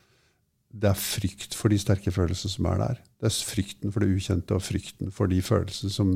det 0.74 0.90
er 0.90 0.98
frykt 0.98 1.54
for 1.54 1.70
de 1.70 1.78
sterke 1.78 2.12
følelsene 2.14 2.52
som 2.52 2.68
er 2.70 2.80
der. 2.80 3.02
Det 3.18 3.30
er 3.30 3.50
frykten 3.50 3.94
for 3.94 4.04
det 4.04 4.14
ukjente 4.14 4.56
og 4.56 4.64
frykten 4.64 5.12
for 5.14 5.30
de 5.30 5.40
følelsene 5.44 5.92
som 5.92 6.14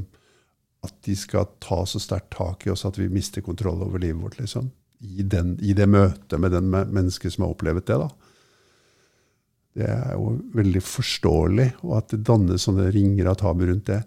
At 0.87 0.95
de 1.05 1.17
skal 1.19 1.49
ta 1.62 1.81
så 1.87 2.01
sterkt 2.03 2.31
tak 2.37 2.67
i 2.67 2.71
oss 2.71 2.87
at 2.87 2.99
vi 3.01 3.09
mister 3.11 3.43
kontroll 3.43 3.83
over 3.83 3.99
livet 3.99 4.23
vårt. 4.23 4.38
liksom. 4.38 4.71
I, 4.99 5.23
den, 5.23 5.57
i 5.62 5.75
det 5.79 5.87
møtet 5.87 6.41
med 6.41 6.53
den 6.55 6.71
mennesket 6.71 7.35
som 7.35 7.47
har 7.47 7.55
opplevd 7.55 7.87
det. 7.87 7.99
da. 7.99 8.09
Det 9.79 9.87
er 9.95 10.17
jo 10.17 10.33
veldig 10.59 10.81
forståelig, 10.83 11.69
og 11.87 11.93
at 12.01 12.11
det 12.11 12.25
dannes 12.27 12.64
sånne 12.67 12.88
ringer 12.95 13.31
av 13.31 13.38
tabu 13.43 13.67
rundt 13.69 13.87
det. 13.91 14.01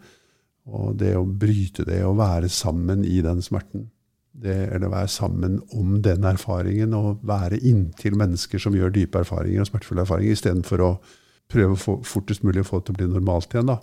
Og 0.72 0.98
det 1.00 1.14
å 1.18 1.24
bryte 1.26 1.86
det, 1.88 2.02
og 2.06 2.20
være 2.20 2.50
sammen 2.52 3.06
i 3.08 3.22
den 3.24 3.42
smerten. 3.44 3.88
Det, 4.32 4.56
eller 4.72 4.92
være 4.92 5.12
sammen 5.12 5.58
om 5.76 5.98
den 6.04 6.28
erfaringen, 6.28 6.96
og 6.96 7.24
være 7.28 7.60
inntil 7.68 8.16
mennesker 8.20 8.62
som 8.62 8.76
gjør 8.76 8.94
dype 8.96 9.24
erfaringer 9.24 9.64
og 9.64 9.72
smertefulle 9.72 10.06
erfaringer, 10.06 10.36
istedenfor 10.36 10.84
å 10.86 10.92
prøve 11.52 11.76
å 11.76 11.80
få, 11.80 11.98
fortest 12.08 12.46
mulig 12.48 12.64
å 12.64 12.70
få 12.70 12.80
det 12.80 12.90
til 12.90 12.96
å 12.96 13.00
bli 13.00 13.10
normalt 13.12 13.56
igjen. 13.56 13.72
da. 13.72 13.80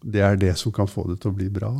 Det 0.00 0.22
er 0.26 0.38
det 0.40 0.56
som 0.58 0.74
kan 0.74 0.90
få 0.90 1.06
det 1.10 1.20
til 1.22 1.32
å 1.32 1.38
bli 1.38 1.50
bra. 1.52 1.72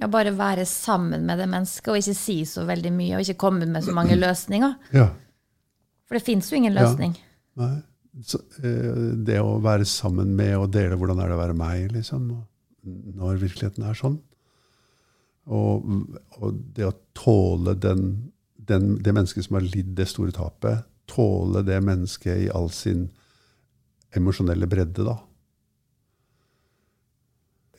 Ja, 0.00 0.08
Bare 0.10 0.32
være 0.34 0.64
sammen 0.66 1.26
med 1.28 1.38
det 1.38 1.46
mennesket 1.50 1.92
og 1.92 2.00
ikke 2.00 2.16
si 2.18 2.40
så 2.48 2.64
veldig 2.66 2.90
mye 2.94 3.16
og 3.16 3.22
ikke 3.22 3.38
komme 3.44 3.66
med 3.70 3.84
så 3.86 3.94
mange 3.94 4.16
løsninger. 4.18 4.74
Ja. 4.96 5.08
For 6.04 6.18
det 6.18 6.26
fins 6.26 6.50
jo 6.50 6.58
ingen 6.58 6.74
løsning. 6.74 7.14
Nei. 7.60 7.76
Så, 8.22 8.38
eh, 8.62 9.14
det 9.26 9.40
å 9.42 9.58
være 9.62 9.86
sammen 9.90 10.36
med 10.38 10.54
og 10.58 10.68
dele 10.74 10.98
hvordan 10.98 11.18
er 11.18 11.30
det 11.30 11.34
å 11.34 11.40
være 11.40 11.56
meg, 11.58 11.88
liksom, 11.96 12.28
når 13.18 13.40
virkeligheten 13.42 13.86
er 13.86 13.98
sånn. 13.98 14.20
Og, 15.50 15.88
og 16.38 16.60
det 16.76 16.86
å 16.86 16.94
tåle 17.18 17.74
den, 17.74 18.06
den, 18.54 18.94
det 19.02 19.14
mennesket 19.16 19.48
som 19.48 19.58
har 19.58 19.66
lidd 19.66 19.92
det 19.98 20.06
store 20.12 20.34
tapet, 20.36 20.86
tåle 21.10 21.64
det 21.66 21.80
mennesket 21.84 22.46
i 22.46 22.52
all 22.54 22.70
sin 22.72 23.08
emosjonelle 24.14 24.68
bredde, 24.70 25.04
da. 25.04 25.18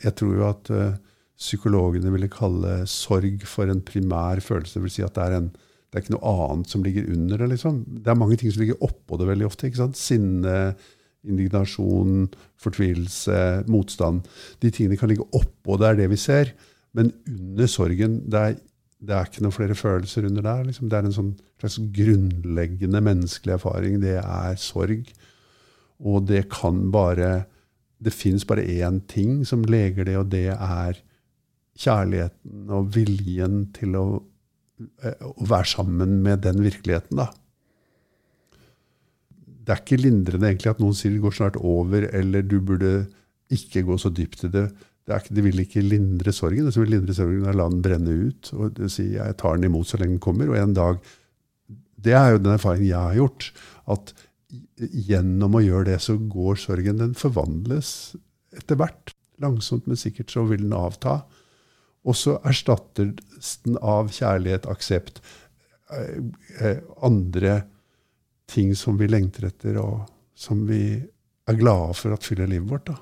Jeg 0.03 0.17
tror 0.19 0.35
jo 0.35 0.47
at 0.49 0.69
uh, 0.75 0.97
psykologene 1.35 2.11
ville 2.13 2.31
kalle 2.31 2.81
sorg 2.89 3.43
for 3.49 3.71
en 3.71 3.83
primær 3.83 4.41
følelse. 4.43 4.77
Det 4.77 4.83
vil 4.85 4.93
si 4.93 5.05
at 5.05 5.15
det 5.17 5.23
er, 5.25 5.37
en, 5.39 5.49
det 5.51 5.97
er 5.97 6.05
ikke 6.05 6.15
noe 6.15 6.35
annet 6.49 6.71
som 6.71 6.83
ligger 6.85 7.09
under 7.11 7.41
det. 7.41 7.49
liksom. 7.55 7.81
Det 8.03 8.11
er 8.11 8.19
mange 8.19 8.37
ting 8.39 8.53
som 8.53 8.63
ligger 8.63 8.85
oppå 8.87 9.19
det 9.19 9.27
veldig 9.29 9.49
ofte. 9.49 9.67
ikke 9.67 9.81
sant? 9.83 9.99
Sinne, 9.99 10.59
indignasjon, 11.25 12.29
fortvilelse, 12.61 13.65
motstand. 13.71 14.23
De 14.63 14.71
tingene 14.71 14.99
kan 14.99 15.11
ligge 15.11 15.27
oppå, 15.35 15.79
det 15.81 15.89
er 15.89 15.99
det 16.03 16.09
vi 16.13 16.21
ser. 16.21 16.53
Men 16.95 17.11
under 17.27 17.67
sorgen 17.67 18.21
det 18.31 18.41
er, 18.41 18.59
det 19.05 19.15
er 19.15 19.27
ikke 19.27 19.43
noen 19.43 19.55
flere 19.55 19.77
følelser 19.77 20.29
under 20.29 20.45
der. 20.45 20.63
Liksom. 20.69 20.87
Det 20.89 20.97
er 20.99 21.09
en 21.09 21.17
sånn 21.17 21.33
slags 21.59 21.79
grunnleggende 21.97 23.01
menneskelig 23.03 23.57
erfaring. 23.57 23.99
Det 24.03 24.15
er 24.21 24.55
sorg. 24.61 25.09
Og 25.99 26.25
det 26.29 26.47
kan 26.51 26.87
bare 26.91 27.45
Det 28.05 28.11
fins 28.11 28.43
bare 28.45 28.61
én 28.61 28.99
ting 29.07 29.45
som 29.47 29.63
leger 29.63 30.03
det, 30.03 30.17
og 30.19 30.27
det 30.29 30.51
er 30.51 30.97
kjærligheten 31.79 32.71
og 32.73 32.91
viljen 32.95 33.65
til 33.75 33.97
å, 33.99 34.05
eh, 35.03 35.19
å 35.19 35.47
være 35.47 35.71
sammen 35.75 36.21
med 36.23 36.43
den 36.45 36.61
virkeligheten, 36.63 37.19
da. 37.19 37.31
Det 39.65 39.73
er 39.73 39.81
ikke 39.81 40.01
lindrende 40.01 40.51
egentlig 40.51 40.75
at 40.75 40.81
noen 40.81 40.93
sier 40.93 41.15
det 41.15 41.23
går 41.23 41.33
snart 41.39 41.55
over, 41.57 42.05
eller 42.13 42.45
du 42.45 42.59
burde 42.61 43.07
ikke 43.53 43.81
gå 43.87 43.97
så 43.97 44.11
dypt 44.13 44.45
i 44.45 44.51
det. 44.53 44.67
Det, 45.05 45.17
ikke, 45.21 45.35
det 45.37 45.43
vil 45.45 45.61
ikke 45.61 45.85
lindre 45.85 46.33
sorgen. 46.33 46.65
Det 46.65 46.73
som 46.73 46.83
vil 46.85 46.95
lindre 46.97 47.15
sorgen, 47.17 47.45
er 47.45 47.53
å 47.53 47.59
la 47.59 47.67
den 47.69 47.81
brenne 47.85 48.13
ut. 48.29 48.51
og 48.57 48.79
si, 48.89 49.11
Jeg 49.13 49.37
tar 49.37 49.57
den 49.57 49.69
imot 49.69 49.89
så 49.89 49.99
lenge 50.01 50.17
den 50.17 50.23
kommer. 50.23 50.49
Og 50.49 50.57
en 50.57 50.73
dag 50.73 51.01
Det 52.05 52.13
er 52.13 52.33
jo 52.33 52.41
den 52.41 52.53
erfaringen 52.53 52.89
jeg 52.89 53.01
har 53.01 53.17
gjort. 53.17 53.51
At 53.89 54.13
gjennom 54.77 55.57
å 55.57 55.63
gjøre 55.63 55.89
det, 55.91 55.99
så 56.01 56.17
går 56.17 56.57
sorgen 56.61 57.01
Den 57.01 57.13
forvandles 57.17 58.15
etter 58.55 58.77
hvert. 58.77 59.13
Langsomt, 59.41 59.87
men 59.89 59.99
sikkert 59.99 60.33
så 60.33 60.45
vil 60.49 60.63
den 60.63 60.73
avta. 60.77 61.23
Og 62.05 62.17
så 62.17 62.37
erstattes 62.45 63.55
den 63.65 63.79
av 63.81 64.11
kjærlighet, 64.13 64.67
aksept, 64.69 65.21
eh, 65.91 66.21
eh, 66.61 66.77
andre 67.01 67.63
ting 68.47 68.75
som 68.77 68.97
vi 68.97 69.09
lengter 69.09 69.49
etter, 69.49 69.79
og 69.81 70.05
som 70.37 70.67
vi 70.69 71.01
er 71.45 71.57
glade 71.57 71.95
for 71.97 72.13
at 72.13 72.25
fyller 72.25 72.49
livet 72.49 72.69
vårt. 72.69 72.85
da. 72.85 72.95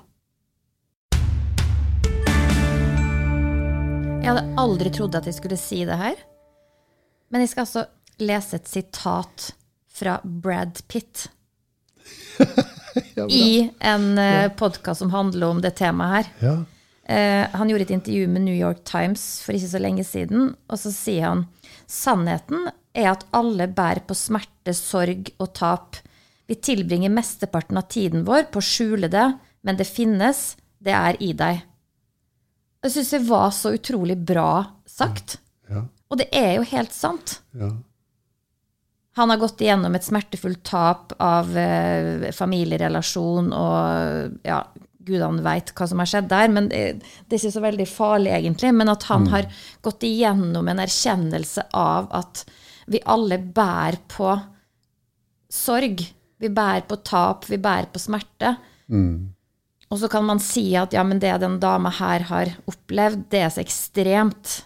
Jeg 4.24 4.32
hadde 4.32 4.56
aldri 4.56 4.88
trodd 4.88 5.16
at 5.18 5.26
jeg 5.28 5.36
skulle 5.36 5.60
si 5.60 5.82
det 5.84 5.98
her. 6.00 6.16
Men 7.28 7.42
jeg 7.44 7.50
skal 7.52 7.66
altså 7.66 7.84
lese 8.24 8.56
et 8.56 8.68
sitat 8.70 9.50
fra 9.92 10.16
Brad 10.24 10.80
Pitt. 10.88 11.26
ja, 13.18 13.26
I 13.28 13.68
en 13.84 14.06
uh, 14.16 14.48
podkast 14.56 15.02
som 15.02 15.12
handler 15.12 15.52
om 15.52 15.60
det 15.60 15.74
temaet 15.76 16.14
her. 16.14 16.30
Ja. 16.40 16.54
Eh, 17.04 17.44
han 17.52 17.68
gjorde 17.68 17.84
et 17.88 17.96
intervju 17.98 18.28
med 18.32 18.46
New 18.46 18.56
York 18.56 18.84
Times 18.88 19.42
for 19.44 19.56
ikke 19.56 19.72
så 19.74 19.82
lenge 19.82 20.06
siden, 20.08 20.54
og 20.68 20.80
så 20.80 20.92
sier 20.94 21.28
han 21.28 21.44
sannheten 21.90 22.70
er 22.94 23.10
at 23.10 23.26
alle 23.34 23.66
bærer 23.68 24.04
på 24.08 24.16
smerte, 24.16 24.72
sorg 24.76 25.28
og 25.42 25.52
tap. 25.58 25.98
Vi 26.48 26.56
tilbringer 26.56 27.12
mesteparten 27.12 27.80
av 27.80 27.88
tiden 27.92 28.24
vår 28.28 28.48
på 28.52 28.62
å 28.62 28.64
skjule 28.64 29.10
det, 29.12 29.26
men 29.64 29.80
det 29.80 29.88
finnes, 29.88 30.54
det 30.80 30.94
er 30.96 31.18
i 31.24 31.32
deg. 31.36 31.64
Jeg 32.84 32.94
syns 32.94 33.12
det 33.16 33.24
var 33.28 33.50
så 33.56 33.72
utrolig 33.74 34.16
bra 34.20 34.64
sagt. 34.88 35.38
Ja. 35.72 35.86
Og 36.12 36.20
det 36.20 36.28
er 36.36 36.58
jo 36.58 36.68
helt 36.68 36.92
sant. 36.92 37.38
Ja. 37.56 37.72
Han 39.16 39.30
har 39.30 39.38
gått 39.40 39.62
igjennom 39.62 39.94
et 39.94 40.04
smertefullt 40.04 40.64
tap 40.66 41.14
av 41.22 41.52
eh, 41.56 42.30
familierelasjon 42.34 43.52
og 43.54 44.40
ja, 44.46 44.58
gudene 45.06 45.44
veit 45.44 45.72
hva 45.76 45.88
som 45.90 46.00
har 46.02 46.10
skjedd 46.10 46.30
der. 46.30 46.48
men 46.52 46.68
det, 46.72 46.82
det, 47.26 47.36
er 47.36 47.40
ikke 47.40 47.56
så 47.56 47.64
veldig 47.64 47.88
farlig, 47.90 48.32
egentlig. 48.38 48.72
Men 48.74 48.92
at 48.92 49.06
han 49.10 49.26
mm. 49.26 49.30
har 49.34 49.48
gått 49.84 50.06
igjennom 50.08 50.68
en 50.68 50.82
erkjennelse 50.84 51.68
av 51.76 52.10
at 52.14 52.44
vi 52.90 53.00
alle 53.08 53.38
bærer 53.38 54.00
på 54.10 54.32
sorg. 55.52 56.02
Vi 56.40 56.50
bærer 56.50 56.84
på 56.88 56.98
tap, 57.06 57.48
vi 57.48 57.60
bærer 57.62 57.88
på 57.92 58.02
smerte. 58.02 58.56
Mm. 58.92 59.34
Og 59.92 60.00
så 60.00 60.10
kan 60.10 60.24
man 60.26 60.40
si 60.42 60.72
at 60.76 60.94
ja, 60.96 61.04
men 61.06 61.20
det 61.22 61.36
den 61.42 61.60
dama 61.62 61.92
her 61.94 62.26
har 62.30 62.54
opplevd, 62.70 63.28
det 63.30 63.44
er 63.44 63.52
så 63.54 63.62
ekstremt. 63.62 64.62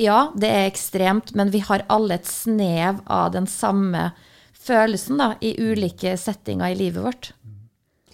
Ja, 0.00 0.30
det 0.38 0.48
er 0.48 0.68
ekstremt, 0.68 1.34
men 1.34 1.50
vi 1.50 1.60
har 1.66 1.84
alle 1.90 2.16
et 2.20 2.28
snev 2.30 3.02
av 3.10 3.32
den 3.34 3.48
samme 3.50 4.12
følelsen 4.54 5.18
da, 5.18 5.32
i 5.42 5.54
ulike 5.58 6.14
settinger 6.20 6.72
i 6.72 6.78
livet 6.78 7.04
vårt. 7.04 7.32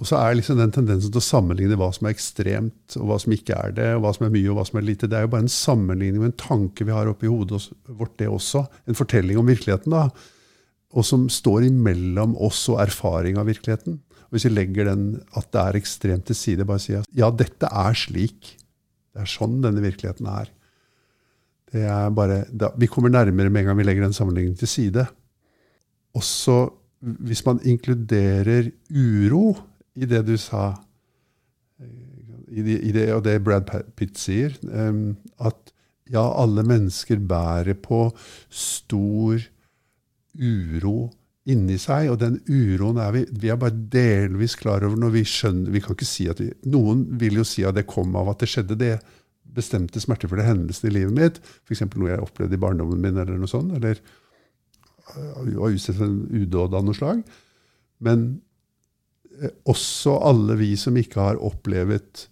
Og 0.01 0.09
så 0.09 0.19
er 0.19 0.35
liksom 0.35 0.59
den 0.59 0.73
tendensen 0.75 1.13
til 1.13 1.21
å 1.21 1.25
sammenligne 1.25 1.77
hva 1.79 1.91
som 1.95 2.09
er 2.09 2.15
ekstremt, 2.17 2.97
og 2.99 3.11
hva 3.11 3.19
som 3.23 3.35
ikke 3.35 3.55
er 3.55 3.75
det, 3.77 3.91
og 3.95 4.03
hva 4.03 4.11
som 4.17 4.27
er 4.27 4.33
mye 4.35 4.51
og 4.51 4.59
hva 4.59 4.65
som 4.67 4.81
er 4.81 4.87
lite, 4.89 5.09
det 5.11 5.19
er 5.19 5.27
jo 5.27 5.33
bare 5.35 5.47
en 5.47 5.53
sammenligning 5.53 6.23
med 6.23 6.33
en 6.33 6.41
tanke 6.41 6.87
vi 6.87 6.95
har 6.95 7.11
oppi 7.11 7.31
hodet 7.31 7.61
vårt, 7.87 8.17
det 8.19 8.31
også. 8.31 8.65
En 8.91 8.99
fortelling 8.99 9.39
om 9.39 9.51
virkeligheten, 9.51 9.95
da. 9.95 10.09
Og 10.95 11.07
som 11.07 11.29
står 11.31 11.69
imellom 11.69 12.35
oss 12.43 12.65
og 12.73 12.81
erfaring 12.83 13.39
av 13.39 13.47
virkeligheten. 13.51 14.01
Og 14.27 14.35
hvis 14.35 14.49
vi 14.49 14.55
legger 14.55 14.91
den 14.91 15.07
at 15.39 15.51
det 15.55 15.63
er 15.63 15.79
ekstremt 15.79 16.27
til 16.31 16.39
side, 16.39 16.67
bare 16.67 16.83
sier 16.83 17.07
ja, 17.15 17.31
dette 17.31 17.71
er 17.71 17.99
slik. 17.99 18.55
Det 19.15 19.23
er 19.23 19.31
sånn 19.31 19.61
denne 19.63 19.83
virkeligheten 19.83 20.27
er. 20.31 20.51
Det 21.75 21.85
er 21.91 22.11
bare, 22.15 22.45
da, 22.51 22.71
vi 22.79 22.91
kommer 22.91 23.11
nærmere 23.11 23.51
med 23.51 23.63
en 23.63 23.71
gang 23.71 23.79
vi 23.79 23.87
legger 23.87 24.07
den 24.07 24.15
sammenligningen 24.15 24.59
til 24.59 24.71
side. 24.71 25.07
Også 26.19 26.59
hvis 27.05 27.43
man 27.47 27.61
inkluderer 27.67 28.71
uro 28.91 29.55
i 29.95 30.09
det 30.11 30.25
du 30.27 30.35
sa, 30.41 30.73
i 31.81 32.63
det, 32.63 32.79
i 32.83 32.93
det, 32.95 33.09
og 33.15 33.25
det 33.27 33.39
Brad 33.45 33.71
Pitt 33.99 34.19
sier, 34.21 34.55
um, 34.69 35.17
at 35.39 35.73
ja, 36.13 36.23
alle 36.23 36.65
mennesker 36.67 37.23
bærer 37.25 37.79
på 37.81 38.09
stor 38.53 39.41
uro 40.35 40.99
inni 41.51 41.77
seg, 41.81 42.09
og 42.13 42.19
den 42.23 42.39
uroen 42.49 42.99
er 43.01 43.13
vi, 43.15 43.25
vi 43.41 43.51
er 43.53 43.61
bare 43.61 43.77
delvis 43.93 44.57
klar 44.61 44.85
over 44.85 44.99
når 45.01 45.13
vi 45.15 45.25
skjønner 45.29 45.75
vi 45.75 45.83
kan 45.85 45.97
ikke 45.97 46.09
si 46.09 46.29
at 46.33 46.41
vi, 46.41 46.49
Noen 46.73 47.05
vil 47.21 47.41
jo 47.41 47.45
si 47.49 47.67
at 47.69 47.77
det 47.77 47.87
kom 47.91 48.17
av 48.17 48.33
at 48.33 48.45
det 48.45 48.49
skjedde. 48.53 48.79
Det, 48.81 48.95
bestemte 49.55 50.03
smertefulle 50.03 50.47
hendelsene 50.47 50.91
i 50.91 50.97
livet 50.99 51.15
mitt, 51.15 51.41
f.eks. 51.67 51.85
noe 51.95 52.11
jeg 52.11 52.23
opplevde 52.25 52.57
i 52.57 52.63
barndommen 52.63 53.01
min, 53.01 53.19
eller 53.21 53.39
noe 53.39 53.51
sånt, 53.51 53.75
eller 53.77 54.01
øh, 55.15 55.53
var 55.61 55.75
utsatt 55.75 55.99
for 56.01 56.09
en 56.09 56.25
udåd 56.43 56.75
av 56.75 56.87
noe 56.87 56.99
slag. 56.99 57.23
Men 58.05 58.27
også 59.69 60.19
alle 60.31 60.57
vi 60.61 60.75
som 60.81 60.97
ikke 60.99 61.21
har 61.21 61.43
opplevd 61.43 62.27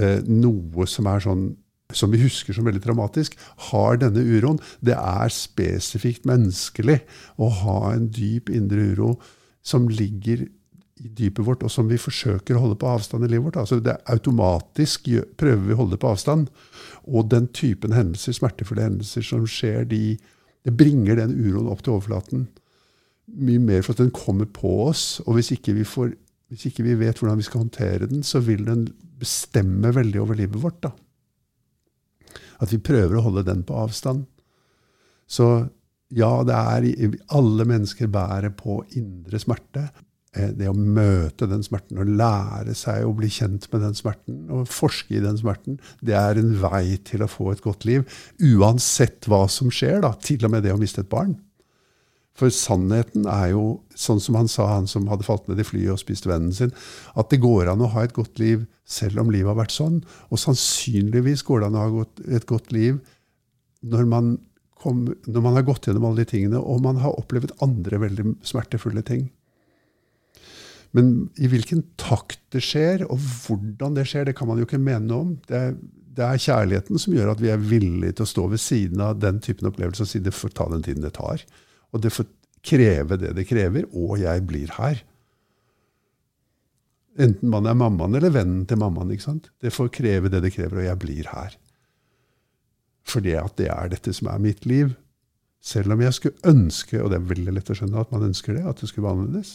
eh, 0.00 0.20
noe 0.30 0.88
som 0.90 1.10
er 1.10 1.24
sånn 1.24 1.52
som 1.94 2.10
vi 2.10 2.18
husker 2.22 2.56
som 2.56 2.66
veldig 2.66 2.82
traumatisk, 2.82 3.36
har 3.70 3.98
denne 4.00 4.22
uroen. 4.24 4.58
Det 4.82 4.96
er 4.96 5.30
spesifikt 5.30 6.26
menneskelig 6.26 7.00
å 7.38 7.50
ha 7.62 7.78
en 7.92 8.08
dyp 8.10 8.50
indre 8.50 8.88
uro 8.94 9.14
som 9.64 9.86
ligger 9.92 10.46
i 11.04 11.10
dypet 11.18 11.44
vårt, 11.46 11.64
og 11.66 11.72
som 11.72 11.88
vi 11.90 11.98
forsøker 12.00 12.56
å 12.56 12.64
holde 12.64 12.78
på 12.80 12.88
avstand 12.88 13.26
i 13.26 13.30
livet 13.30 13.48
vårt. 13.48 13.60
Altså 13.60 13.80
det 13.82 13.96
er 13.96 14.14
Automatisk 14.14 15.08
prøver 15.40 15.62
vi 15.66 15.76
å 15.76 15.80
holde 15.82 15.98
på 16.00 16.10
avstand. 16.12 16.50
Og 17.04 17.28
den 17.32 17.48
typen 17.52 17.94
hendelser, 17.96 18.36
smertefulle 18.36 18.86
hendelser 18.86 19.26
som 19.26 19.46
skjer, 19.48 19.84
de, 19.90 20.16
det 20.64 20.76
bringer 20.78 21.18
den 21.20 21.34
uroen 21.34 21.70
opp 21.72 21.82
til 21.84 21.96
overflaten. 21.96 22.46
Mye 23.26 23.62
mer 23.62 23.82
for 23.82 23.96
at 23.96 24.04
den 24.04 24.14
kommer 24.14 24.48
på 24.48 24.76
oss. 24.86 25.18
Og 25.26 25.38
hvis 25.38 25.52
ikke 25.56 25.74
vi, 25.76 25.86
får, 25.88 26.14
hvis 26.52 26.66
ikke 26.68 26.84
vi 26.86 26.98
vet 27.00 27.18
hvordan 27.18 27.40
vi 27.40 27.46
skal 27.46 27.64
håndtere 27.64 28.10
den, 28.10 28.22
så 28.26 28.42
vil 28.44 28.64
den 28.66 28.86
bestemme 29.20 29.92
veldig 29.94 30.20
over 30.22 30.38
livet 30.38 30.60
vårt. 30.62 30.82
da. 30.84 30.92
At 32.62 32.72
vi 32.72 32.82
prøver 32.82 33.18
å 33.18 33.24
holde 33.26 33.46
den 33.46 33.64
på 33.66 33.76
avstand. 33.80 34.26
Så 35.26 35.68
ja, 36.14 36.30
det 36.46 36.54
er 36.54 37.14
Alle 37.34 37.64
mennesker 37.66 38.10
bærer 38.12 38.52
på 38.54 38.82
indre 38.98 39.40
smerte. 39.42 39.88
Eh, 40.34 40.50
det 40.54 40.68
å 40.68 40.74
møte 40.74 41.46
den 41.50 41.62
smerten 41.64 42.00
og 42.02 42.10
lære 42.18 42.74
seg 42.78 43.06
å 43.06 43.14
bli 43.16 43.30
kjent 43.30 43.68
med 43.72 43.84
den 43.86 43.96
smerten 43.98 44.44
og 44.52 44.68
forske 44.70 45.16
i 45.16 45.22
den 45.22 45.38
smerten, 45.38 45.78
det 46.02 46.16
er 46.18 46.40
en 46.40 46.54
vei 46.60 46.98
til 47.06 47.24
å 47.24 47.30
få 47.30 47.52
et 47.52 47.62
godt 47.64 47.86
liv. 47.88 48.06
Uansett 48.42 49.30
hva 49.30 49.44
som 49.50 49.70
skjer, 49.72 50.02
da, 50.04 50.14
til 50.18 50.44
og 50.46 50.54
med 50.54 50.66
det 50.66 50.74
å 50.74 50.80
miste 50.80 51.04
et 51.04 51.12
barn. 51.12 51.36
For 52.34 52.50
sannheten 52.50 53.28
er 53.30 53.52
jo, 53.52 53.64
sånn 53.94 54.18
som 54.22 54.34
han 54.34 54.48
sa, 54.50 54.66
han 54.72 54.88
som 54.90 55.06
hadde 55.06 55.26
falt 55.26 55.46
ned 55.46 55.60
i 55.62 55.66
flyet 55.66 55.92
og 55.94 56.00
spist 56.02 56.26
vennen 56.26 56.54
sin, 56.54 56.72
at 57.14 57.30
det 57.30 57.42
går 57.44 57.70
an 57.70 57.84
å 57.84 57.92
ha 57.92 58.02
et 58.02 58.16
godt 58.16 58.40
liv 58.42 58.64
selv 58.84 59.22
om 59.22 59.30
livet 59.30 59.52
har 59.52 59.60
vært 59.60 59.74
sånn. 59.76 60.00
Og 60.34 60.40
sannsynligvis 60.42 61.44
går 61.46 61.62
det 61.62 61.68
an 61.70 61.78
å 61.78 61.84
ha 61.84 62.08
et 62.34 62.48
godt 62.50 62.74
liv 62.74 62.98
når 63.86 64.08
man, 64.10 64.34
kom, 64.80 65.06
når 65.28 65.44
man 65.46 65.58
har 65.60 65.66
gått 65.68 65.86
gjennom 65.86 66.08
alle 66.08 66.24
de 66.24 66.32
tingene, 66.32 66.58
og 66.58 66.82
man 66.82 66.98
har 67.04 67.14
opplevd 67.20 67.54
andre 67.64 68.00
veldig 68.02 68.34
smertefulle 68.46 69.04
ting. 69.06 69.28
Men 70.94 71.28
i 71.42 71.50
hvilken 71.50 71.82
takt 71.98 72.40
det 72.54 72.62
skjer, 72.62 73.04
og 73.10 73.18
hvordan 73.18 73.94
det 73.94 74.06
skjer, 74.10 74.26
det 74.26 74.34
kan 74.38 74.50
man 74.50 74.58
jo 74.58 74.66
ikke 74.66 74.82
mene 74.82 75.06
noe 75.06 75.26
om. 75.26 75.32
Det 75.46 75.60
er, 75.60 75.76
det 76.14 76.26
er 76.26 76.42
kjærligheten 76.48 76.98
som 77.02 77.14
gjør 77.14 77.32
at 77.32 77.42
vi 77.42 77.50
er 77.50 77.62
villige 77.62 78.18
til 78.18 78.26
å 78.26 78.30
stå 78.30 78.48
ved 78.52 78.62
siden 78.62 79.02
av 79.02 79.18
den 79.22 79.40
typen 79.42 79.70
opplevelser 79.70 80.06
og 80.06 80.10
si 80.10 80.22
det 80.22 80.34
får 80.34 80.54
ta 80.58 80.68
den 80.70 80.84
tiden 80.86 81.06
det 81.06 81.14
tar. 81.18 81.42
Og 81.94 82.02
det 82.02 82.12
får 82.12 82.28
kreve 82.64 83.18
det 83.20 83.34
det 83.36 83.46
krever, 83.48 83.86
og 83.92 84.18
jeg 84.22 84.46
blir 84.48 84.72
her. 84.78 85.02
Enten 87.14 87.52
man 87.52 87.68
er 87.70 87.76
mammaen 87.78 88.16
eller 88.18 88.32
vennen 88.34 88.64
til 88.66 88.80
mammaen. 88.80 89.12
ikke 89.14 89.28
sant? 89.28 89.50
Det 89.62 89.72
får 89.72 89.92
kreve 89.94 90.32
det 90.32 90.42
det 90.42 90.54
krever, 90.56 90.82
og 90.82 90.88
jeg 90.88 90.98
blir 90.98 91.30
her. 91.30 91.54
Fordi 93.06 93.36
at 93.38 93.54
det 93.60 93.68
er 93.70 93.92
dette 93.92 94.14
som 94.16 94.32
er 94.32 94.42
mitt 94.42 94.66
liv. 94.66 94.96
Selv 95.64 95.94
om 95.94 96.02
jeg 96.02 96.16
skulle 96.16 96.50
ønske, 96.50 96.98
og 97.00 97.12
det 97.12 97.20
er 97.20 97.30
veldig 97.30 97.54
lett 97.54 97.70
å 97.70 97.76
skjønne 97.78 98.02
at 98.02 98.10
man 98.12 98.26
ønsker 98.26 98.56
det, 98.56 98.64
at 98.66 98.80
det 98.80 98.90
skulle 98.90 99.06
være 99.06 99.20
annerledes. 99.20 99.54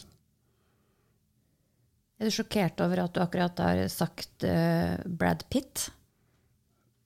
Er 2.19 2.27
du 2.27 2.35
sjokkert 2.35 2.81
over 2.83 3.03
at 3.03 3.13
du 3.15 3.21
akkurat 3.23 3.61
har 3.63 3.83
sagt 3.91 4.43
uh, 4.47 4.95
Brad 5.05 5.45
Pitt? 5.51 5.89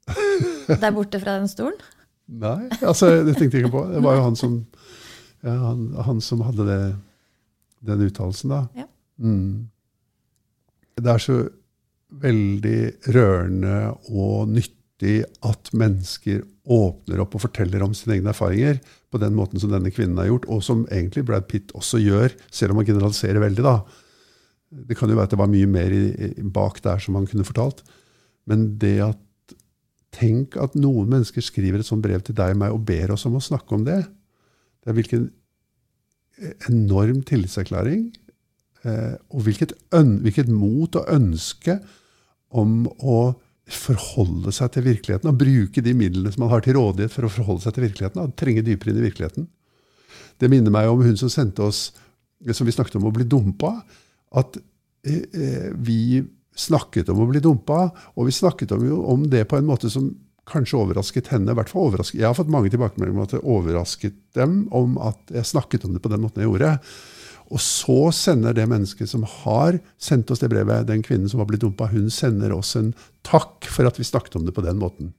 Der 0.68 0.94
borte 0.94 1.20
fra 1.22 1.38
den 1.40 1.50
stolen? 1.52 1.78
Nei, 2.34 2.70
altså, 2.82 3.10
det 3.26 3.36
tenkte 3.36 3.60
jeg 3.60 3.66
ikke 3.66 3.76
på. 3.76 3.84
Det 3.92 4.02
var 4.04 4.18
jo 4.18 4.24
han 4.26 4.38
som 4.40 4.56
ja, 5.44 5.54
han, 5.68 5.90
han, 6.08 6.22
som 6.24 6.44
hadde 6.48 6.68
det, 6.68 6.80
den 7.84 8.06
uttalelsen, 8.08 8.54
da. 8.54 8.62
Ja. 8.78 8.88
Mm. 9.20 9.70
Det 11.00 11.10
er 11.10 11.22
så 11.22 11.38
veldig 12.24 12.80
rørende 13.16 13.78
og 14.14 14.52
nyttig 14.54 15.24
at 15.44 15.72
mennesker 15.76 16.44
åpner 16.72 17.24
opp 17.24 17.34
og 17.36 17.44
forteller 17.44 17.84
om 17.84 17.96
sine 17.98 18.20
egne 18.20 18.32
erfaringer 18.32 18.78
på 19.12 19.20
den 19.20 19.36
måten 19.36 19.60
som 19.60 19.74
denne 19.74 19.92
kvinnen 19.92 20.22
har 20.22 20.30
gjort, 20.30 20.48
og 20.48 20.64
som 20.64 20.86
egentlig 20.88 21.26
Brad 21.28 21.50
Pitt 21.50 21.74
også 21.76 22.00
gjør, 22.00 22.38
selv 22.54 22.74
om 22.74 22.80
han 22.80 22.88
generaliserer 22.88 23.44
veldig. 23.44 23.66
da. 23.66 23.82
Det 24.88 24.98
kan 24.98 25.12
jo 25.12 25.18
være 25.18 25.28
at 25.28 25.36
det 25.36 25.42
var 25.42 25.52
mye 25.52 25.70
mer 25.70 25.94
i, 25.94 26.32
bak 26.56 26.80
der 26.86 27.04
som 27.04 27.20
han 27.20 27.28
kunne 27.30 27.48
fortalt. 27.48 27.84
Men 28.50 28.74
det 28.80 28.98
at 29.12 29.20
Tenk 30.14 30.54
at 30.62 30.76
noen 30.78 31.08
mennesker 31.10 31.42
skriver 31.42 31.82
et 31.82 31.88
sånt 31.88 32.04
brev 32.06 32.22
til 32.22 32.36
deg 32.38 32.54
og 32.54 32.60
meg 32.62 32.76
og 32.76 32.84
ber 32.86 33.16
oss 33.16 33.24
om 33.26 33.40
å 33.40 33.42
snakke 33.42 33.74
om 33.74 33.86
det. 33.88 34.04
Det 34.84 34.92
er 34.92 34.98
hvilken 34.98 35.30
enorm 36.70 37.24
tillitserklæring. 37.28 38.12
Eh, 38.84 39.16
og 39.32 39.46
hvilket, 39.46 39.74
hvilket, 39.92 40.52
mot 40.52 40.96
og 41.00 41.10
ønske 41.12 41.78
om 42.52 42.84
å 43.00 43.34
forholde 43.64 44.52
seg 44.52 44.74
til 44.74 44.88
virkeligheten. 44.90 45.30
Og 45.32 45.40
bruke 45.40 45.84
de 45.86 45.96
midlene 45.98 46.34
som 46.34 46.46
man 46.46 46.52
har 46.52 46.66
til 46.66 46.78
rådighet 46.78 47.14
for 47.14 47.28
å 47.28 47.32
forholde 47.32 47.64
seg 47.66 47.78
til 47.78 47.88
virkeligheten. 47.88 48.24
Og 48.24 48.36
trenge 48.40 48.66
dypere 48.66 48.94
inn 48.94 49.02
i 49.02 49.08
virkeligheten. 49.08 49.48
Det 50.42 50.50
minner 50.52 50.74
meg 50.74 50.90
om 50.92 51.04
hun 51.06 51.18
som 51.20 51.32
sendte 51.32 51.64
oss, 51.64 51.88
som 52.52 52.68
vi 52.68 52.76
snakket 52.76 53.00
om 53.00 53.08
å 53.08 53.16
bli 53.16 53.28
dumpa. 53.30 53.78
At 54.36 54.60
eh, 55.08 55.24
eh 55.32 55.70
vi 55.80 56.24
snakket 56.54 57.08
om 57.10 57.24
å 57.24 57.30
bli 57.32 57.40
dumpa, 57.42 57.88
og 58.14 58.28
vi 58.28 58.36
snakket 58.36 58.76
om, 58.76 58.84
om 59.16 59.24
det 59.30 59.48
på 59.50 59.58
en 59.58 59.66
måte 59.66 59.90
som 59.90 60.12
kanskje 60.50 60.80
overrasket 60.82 61.32
henne. 61.34 61.52
I 61.54 61.58
hvert 61.58 61.72
fall 61.72 61.90
overrasket. 61.90 62.20
Jeg 62.20 62.28
har 62.28 62.38
fått 62.38 62.52
mange 62.52 62.72
tilbakemeldinger 62.74 63.18
om 63.18 63.26
at 63.26 63.36
det 63.36 63.44
overrasket 63.56 64.16
dem 64.38 64.64
om 64.76 64.98
at 65.02 65.34
jeg 65.34 65.52
snakket 65.54 65.86
om 65.88 65.96
det 65.96 66.04
på 66.04 66.12
den 66.12 66.24
måten 66.24 66.44
jeg 66.44 66.52
gjorde. 66.52 66.78
Og 67.54 67.62
så 67.62 67.98
sender 68.16 68.56
det 68.56 68.66
mennesket 68.72 69.12
som 69.12 69.26
har 69.44 69.78
sendt 70.02 70.32
oss 70.34 70.42
det 70.42 70.50
brevet, 70.52 70.88
den 70.88 71.04
kvinnen 71.06 71.30
som 71.30 71.42
har 71.44 71.50
blitt 71.50 71.62
dumpa, 71.64 71.90
hun 71.92 72.10
sender 72.12 72.56
oss 72.56 72.74
en 72.80 72.94
takk 73.28 73.68
for 73.70 73.88
at 73.88 74.00
vi 74.00 74.08
snakket 74.08 74.40
om 74.40 74.48
det 74.48 74.56
på 74.56 74.64
den 74.66 74.80
måten. 74.82 75.12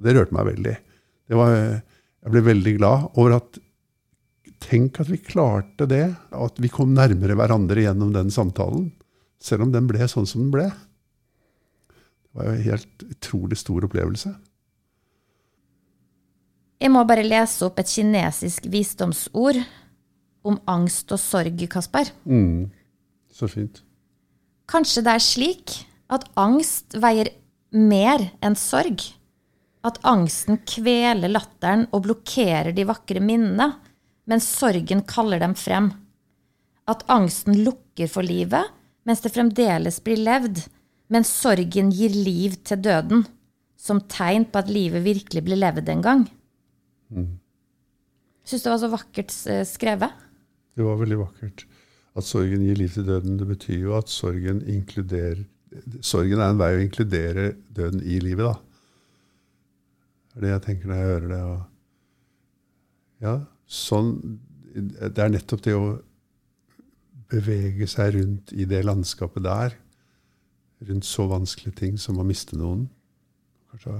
Det 0.00 0.14
rørte 0.16 0.34
meg 0.36 0.48
veldig. 0.50 0.76
Var, 1.30 1.56
jeg 2.26 2.34
ble 2.34 2.46
veldig 2.50 2.76
glad 2.80 3.10
over 3.20 3.40
at 3.40 3.60
Tenk 4.60 4.98
at 5.00 5.08
vi 5.08 5.16
klarte 5.24 5.86
det, 5.88 6.04
at 6.36 6.58
vi 6.60 6.68
kom 6.68 6.90
nærmere 6.92 7.32
hverandre 7.38 7.80
gjennom 7.80 8.10
den 8.12 8.28
samtalen. 8.28 8.90
Selv 9.40 9.64
om 9.64 9.70
den 9.72 9.86
ble 9.88 10.04
sånn 10.04 10.28
som 10.28 10.42
den 10.42 10.50
ble. 10.52 10.66
Var 12.40 12.46
jo 12.46 12.56
en 12.56 12.64
helt 12.64 13.02
utrolig 13.04 13.58
stor 13.60 13.84
opplevelse. 13.84 14.30
Jeg 16.80 16.92
må 16.94 17.02
bare 17.04 17.26
lese 17.26 17.66
opp 17.66 17.82
et 17.82 17.90
kinesisk 17.92 18.64
visdomsord 18.72 19.58
om 20.48 20.56
angst 20.72 21.12
og 21.12 21.20
sorg, 21.20 21.60
Kasper. 21.68 22.08
Mm, 22.24 22.70
så 23.28 23.50
fint. 23.52 23.82
Kanskje 24.72 25.04
det 25.04 25.12
er 25.18 25.24
slik 25.26 25.76
at 26.08 26.24
angst 26.40 26.96
veier 26.96 27.28
mer 27.76 28.24
enn 28.40 28.56
sorg? 28.56 29.04
At 29.84 30.00
angsten 30.08 30.62
kveler 30.64 31.28
latteren 31.28 31.86
og 31.92 32.06
blokkerer 32.08 32.72
de 32.72 32.88
vakre 32.88 33.20
minnene, 33.20 33.74
mens 34.24 34.48
sorgen 34.48 35.04
kaller 35.04 35.44
dem 35.44 35.52
frem? 35.60 35.92
At 36.88 37.04
angsten 37.12 37.60
lukker 37.66 38.08
for 38.08 38.24
livet, 38.24 38.72
mens 39.04 39.20
det 39.20 39.36
fremdeles 39.36 40.00
blir 40.00 40.24
levd? 40.24 40.64
Men 41.10 41.26
sorgen 41.26 41.90
gir 41.94 42.14
liv 42.14 42.56
til 42.66 42.82
døden, 42.84 43.24
som 43.80 44.02
tegn 44.12 44.46
på 44.46 44.60
at 44.60 44.70
livet 44.70 45.02
virkelig 45.04 45.42
blir 45.44 45.58
levd 45.58 45.88
en 45.90 46.04
gang. 46.04 46.26
Mm. 47.10 47.32
Syns 48.46 48.64
det 48.64 48.72
var 48.72 48.82
så 48.82 48.90
vakkert 48.92 49.34
eh, 49.50 49.64
skrevet. 49.66 50.26
Det 50.76 50.86
var 50.86 51.00
veldig 51.00 51.18
vakkert. 51.24 51.64
At 52.18 52.26
sorgen 52.26 52.62
gir 52.66 52.78
liv 52.78 52.92
til 52.94 53.06
døden, 53.06 53.38
det 53.40 53.48
betyr 53.48 53.80
jo 53.88 53.96
at 53.98 54.12
sorgen 54.12 54.62
inkluderer 54.66 55.46
Sorgen 56.02 56.40
er 56.42 56.50
en 56.50 56.58
vei 56.58 56.72
å 56.74 56.80
inkludere 56.82 57.44
døden 57.70 58.00
i 58.02 58.16
livet, 58.18 58.42
da. 58.42 58.56
Det 60.34 60.40
er 60.40 60.42
det 60.42 60.50
jeg 60.50 60.62
tenker 60.64 60.90
når 60.90 60.96
jeg 60.98 61.10
hører 61.10 61.28
det. 61.30 61.38
Og 61.46 61.60
ja, 63.22 63.34
sånn 63.70 64.10
Det 64.74 65.22
er 65.22 65.30
nettopp 65.30 65.62
det 65.62 65.76
å 65.78 65.84
bevege 67.30 67.86
seg 67.86 68.16
rundt 68.16 68.50
i 68.50 68.66
det 68.66 68.82
landskapet 68.82 69.46
der 69.46 69.78
rundt 70.88 71.04
så 71.04 71.26
vanskelige 71.30 71.76
ting 71.82 71.98
som 72.00 72.20
å 72.20 72.26
miste 72.26 72.56
noen. 72.58 72.86
Kanskje 73.70 73.96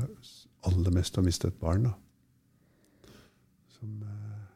aller 0.68 0.94
mest 0.94 1.18
å 1.18 1.24
miste 1.24 1.48
et 1.48 1.60
barn. 1.60 1.84
da. 1.84 1.92
Som, 3.78 4.02
eh, 4.02 4.46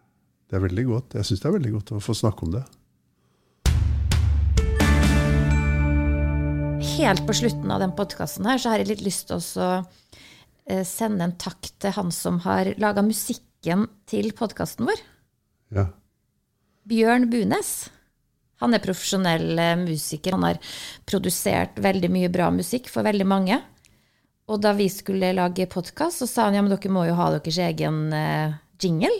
det 0.49 0.57
er 0.57 0.69
veldig 0.69 0.87
godt. 0.87 1.15
Jeg 1.15 1.25
syns 1.25 1.41
det 1.41 1.49
er 1.49 1.59
veldig 1.59 1.73
godt 1.73 1.93
å 1.93 2.01
få 2.01 2.15
snakke 2.15 2.43
om 2.43 2.53
det. 2.53 2.65
Helt 6.95 7.27
på 7.27 7.35
slutten 7.35 7.71
av 7.71 7.81
den 7.81 7.93
podkasten 7.93 8.47
her 8.47 8.59
så 8.59 8.71
har 8.71 8.79
jeg 8.79 8.89
litt 8.93 9.03
lyst 9.03 9.27
til 9.29 9.41
å 9.41 9.85
eh, 10.67 10.85
sende 10.85 11.25
en 11.25 11.37
takk 11.37 11.73
til 11.81 11.91
han 11.97 12.13
som 12.13 12.39
har 12.45 12.75
laga 12.79 13.03
musikken 13.03 13.89
til 14.07 14.31
podkasten 14.33 14.87
vår. 14.87 15.01
Ja. 15.75 15.89
Bjørn 16.87 17.31
Bunes. 17.33 17.91
Han 18.63 18.77
er 18.77 18.83
profesjonell 18.85 19.59
eh, 19.59 19.77
musiker. 19.81 20.37
Han 20.37 20.47
har 20.47 20.61
produsert 21.09 21.79
veldig 21.83 22.11
mye 22.13 22.31
bra 22.33 22.51
musikk 22.55 22.91
for 22.93 23.07
veldig 23.07 23.27
mange. 23.29 23.61
Og 24.51 24.61
da 24.61 24.75
vi 24.77 24.91
skulle 24.93 25.33
lage 25.35 25.67
podkast, 25.73 26.21
så 26.21 26.29
sa 26.29 26.49
han 26.49 26.59
ja, 26.59 26.63
men 26.65 26.73
dere 26.75 26.93
må 26.93 27.07
jo 27.09 27.17
ha 27.19 27.31
deres 27.35 27.59
egen 27.65 28.07
eh, 28.15 28.57
jingle. 28.83 29.15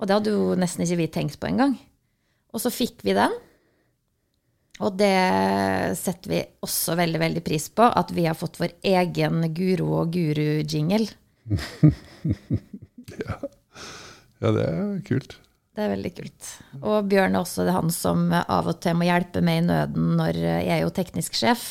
Og 0.00 0.08
det 0.08 0.18
hadde 0.18 0.34
jo 0.34 0.52
nesten 0.58 0.86
ikke 0.86 1.00
vi 1.04 1.08
tenkt 1.14 1.38
på 1.40 1.50
engang. 1.50 1.76
Og 2.52 2.62
så 2.62 2.72
fikk 2.72 3.04
vi 3.06 3.14
den. 3.16 3.34
Og 4.82 4.96
det 4.98 5.14
setter 6.00 6.32
vi 6.32 6.40
også 6.64 6.96
veldig, 6.98 7.20
veldig 7.22 7.42
pris 7.44 7.68
på, 7.70 7.86
at 7.86 8.10
vi 8.16 8.24
har 8.26 8.38
fått 8.38 8.58
vår 8.58 8.72
egen 8.88 9.44
Guro 9.54 9.92
og 10.00 10.16
Guru-jingle. 10.16 11.06
ja. 13.22 13.36
ja, 14.40 14.48
det 14.48 14.64
er 14.64 14.96
kult. 15.06 15.36
Det 15.72 15.80
er 15.80 15.92
veldig 15.94 16.10
kult. 16.18 16.48
Og 16.84 17.06
Bjørn 17.08 17.36
er 17.36 17.40
også 17.40 17.64
han 17.72 17.92
som 17.94 18.26
av 18.32 18.68
og 18.68 18.80
til 18.84 18.98
må 18.98 19.06
hjelpe 19.08 19.40
meg 19.44 19.62
i 19.62 19.66
nøden 19.70 20.10
når 20.18 20.40
jeg 20.42 20.74
er 20.74 20.82
jo 20.82 20.92
teknisk 20.92 21.38
sjef. 21.38 21.70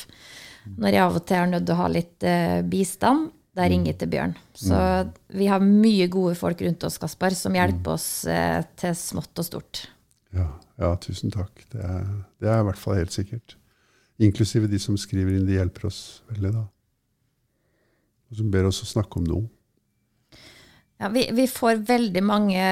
Når 0.66 0.94
jeg 0.94 1.04
av 1.04 1.18
og 1.18 1.24
til 1.26 1.38
er 1.38 1.52
nødt 1.52 1.66
til 1.68 1.74
å 1.74 1.80
ha 1.82 1.86
litt 1.90 2.26
uh, 2.26 2.58
bistand, 2.66 3.30
da 3.52 3.66
ringer 3.68 3.92
jeg 3.92 4.00
til 4.00 4.10
Bjørn. 4.14 4.34
Så 4.56 4.76
vi 5.36 5.48
har 5.50 5.62
mye 5.62 6.06
gode 6.10 6.34
folk 6.38 6.62
rundt 6.64 6.86
oss, 6.88 6.98
Kaspar, 7.02 7.34
som 7.36 7.54
hjelper 7.56 7.94
oss 7.94 8.08
uh, 8.26 8.62
til 8.80 8.94
smått 8.98 9.42
og 9.42 9.48
stort. 9.48 9.84
Ja, 10.32 10.48
ja 10.80 10.92
tusen 11.02 11.34
takk. 11.34 11.64
Det 11.72 11.82
er, 11.82 12.06
det 12.42 12.50
er, 12.50 12.62
i 12.62 12.68
hvert 12.70 12.80
fall 12.80 12.98
helt 12.98 13.14
sikkert. 13.14 13.56
Inklusive 14.22 14.70
de 14.70 14.80
som 14.82 14.96
skriver 14.98 15.36
inn. 15.36 15.46
De 15.46 15.58
hjelper 15.58 15.90
oss 15.90 16.22
veldig, 16.30 16.54
da. 16.56 16.64
Og 18.32 18.40
som 18.40 18.50
ber 18.50 18.70
oss 18.70 18.82
å 18.82 18.88
snakke 18.88 19.20
om 19.20 19.28
noe. 19.28 19.46
Ja, 21.02 21.08
vi, 21.08 21.30
vi, 21.32 21.48
får 21.48 21.74
veldig 21.74 22.20
mange 22.22 22.64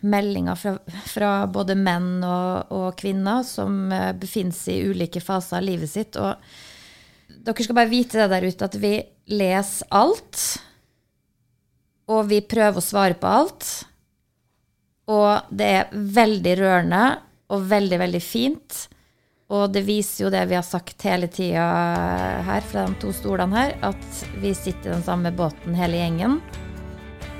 meldinger 0.00 0.54
fra, 0.54 0.76
fra 1.10 1.30
både 1.50 1.74
menn 1.74 2.22
og, 2.22 2.70
og, 2.70 2.92
kvinner 3.00 3.42
som 3.42 3.88
eh, 3.90 4.12
befinner 4.14 4.54
seg 4.54 4.76
i 4.76 4.92
ulike 4.94 5.18
faser 5.18 5.58
av 5.58 5.64
livet 5.66 5.90
sitt. 5.90 6.14
Og 6.14 6.38
dere 7.34 7.66
skal 7.66 7.74
bare 7.74 7.90
vite 7.90 8.20
det 8.20 8.28
der 8.30 8.46
ute 8.46 8.68
at 8.68 8.76
vi 8.78 8.92
leser 9.34 9.90
alt. 9.90 10.44
Og 12.14 12.28
vi 12.30 12.38
prøver 12.46 12.78
å 12.78 12.84
svare 12.84 13.18
på 13.18 13.32
alt. 13.42 13.70
Og 15.10 15.50
det 15.50 15.70
er 15.80 15.90
veldig 15.90 16.52
rørende 16.60 17.04
og 17.50 17.64
veldig, 17.72 17.98
veldig 18.04 18.22
fint. 18.22 18.84
Og 19.50 19.66
det 19.74 19.82
viser 19.88 20.28
jo 20.28 20.30
det 20.30 20.44
vi 20.46 20.60
har 20.60 20.68
sagt 20.68 21.02
hele 21.10 21.26
tida 21.26 21.66
her 22.46 22.70
fra 22.70 22.86
de 22.86 22.94
to 23.02 23.10
stolene 23.18 23.58
her, 23.58 23.74
at 23.82 24.22
vi 24.38 24.54
sitter 24.54 24.92
i 24.92 24.94
den 24.94 25.04
samme 25.10 25.34
båten 25.34 25.74
hele 25.74 25.98
gjengen 25.98 26.38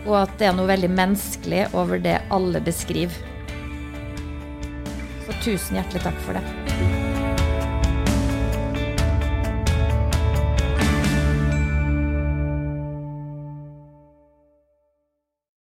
og 0.05 0.19
at 0.25 0.35
det 0.41 0.49
er 0.49 0.59
noe 0.59 0.69
veldig 0.69 0.91
menneskelig 0.93 1.69
over 1.73 2.03
det 2.03 2.19
alle 2.35 2.61
beskriver. 2.65 3.17
Så 5.25 5.41
tusen 5.45 5.81
hjertelig 5.81 6.05
takk 6.05 6.21
for 6.27 6.37
det. 6.37 7.04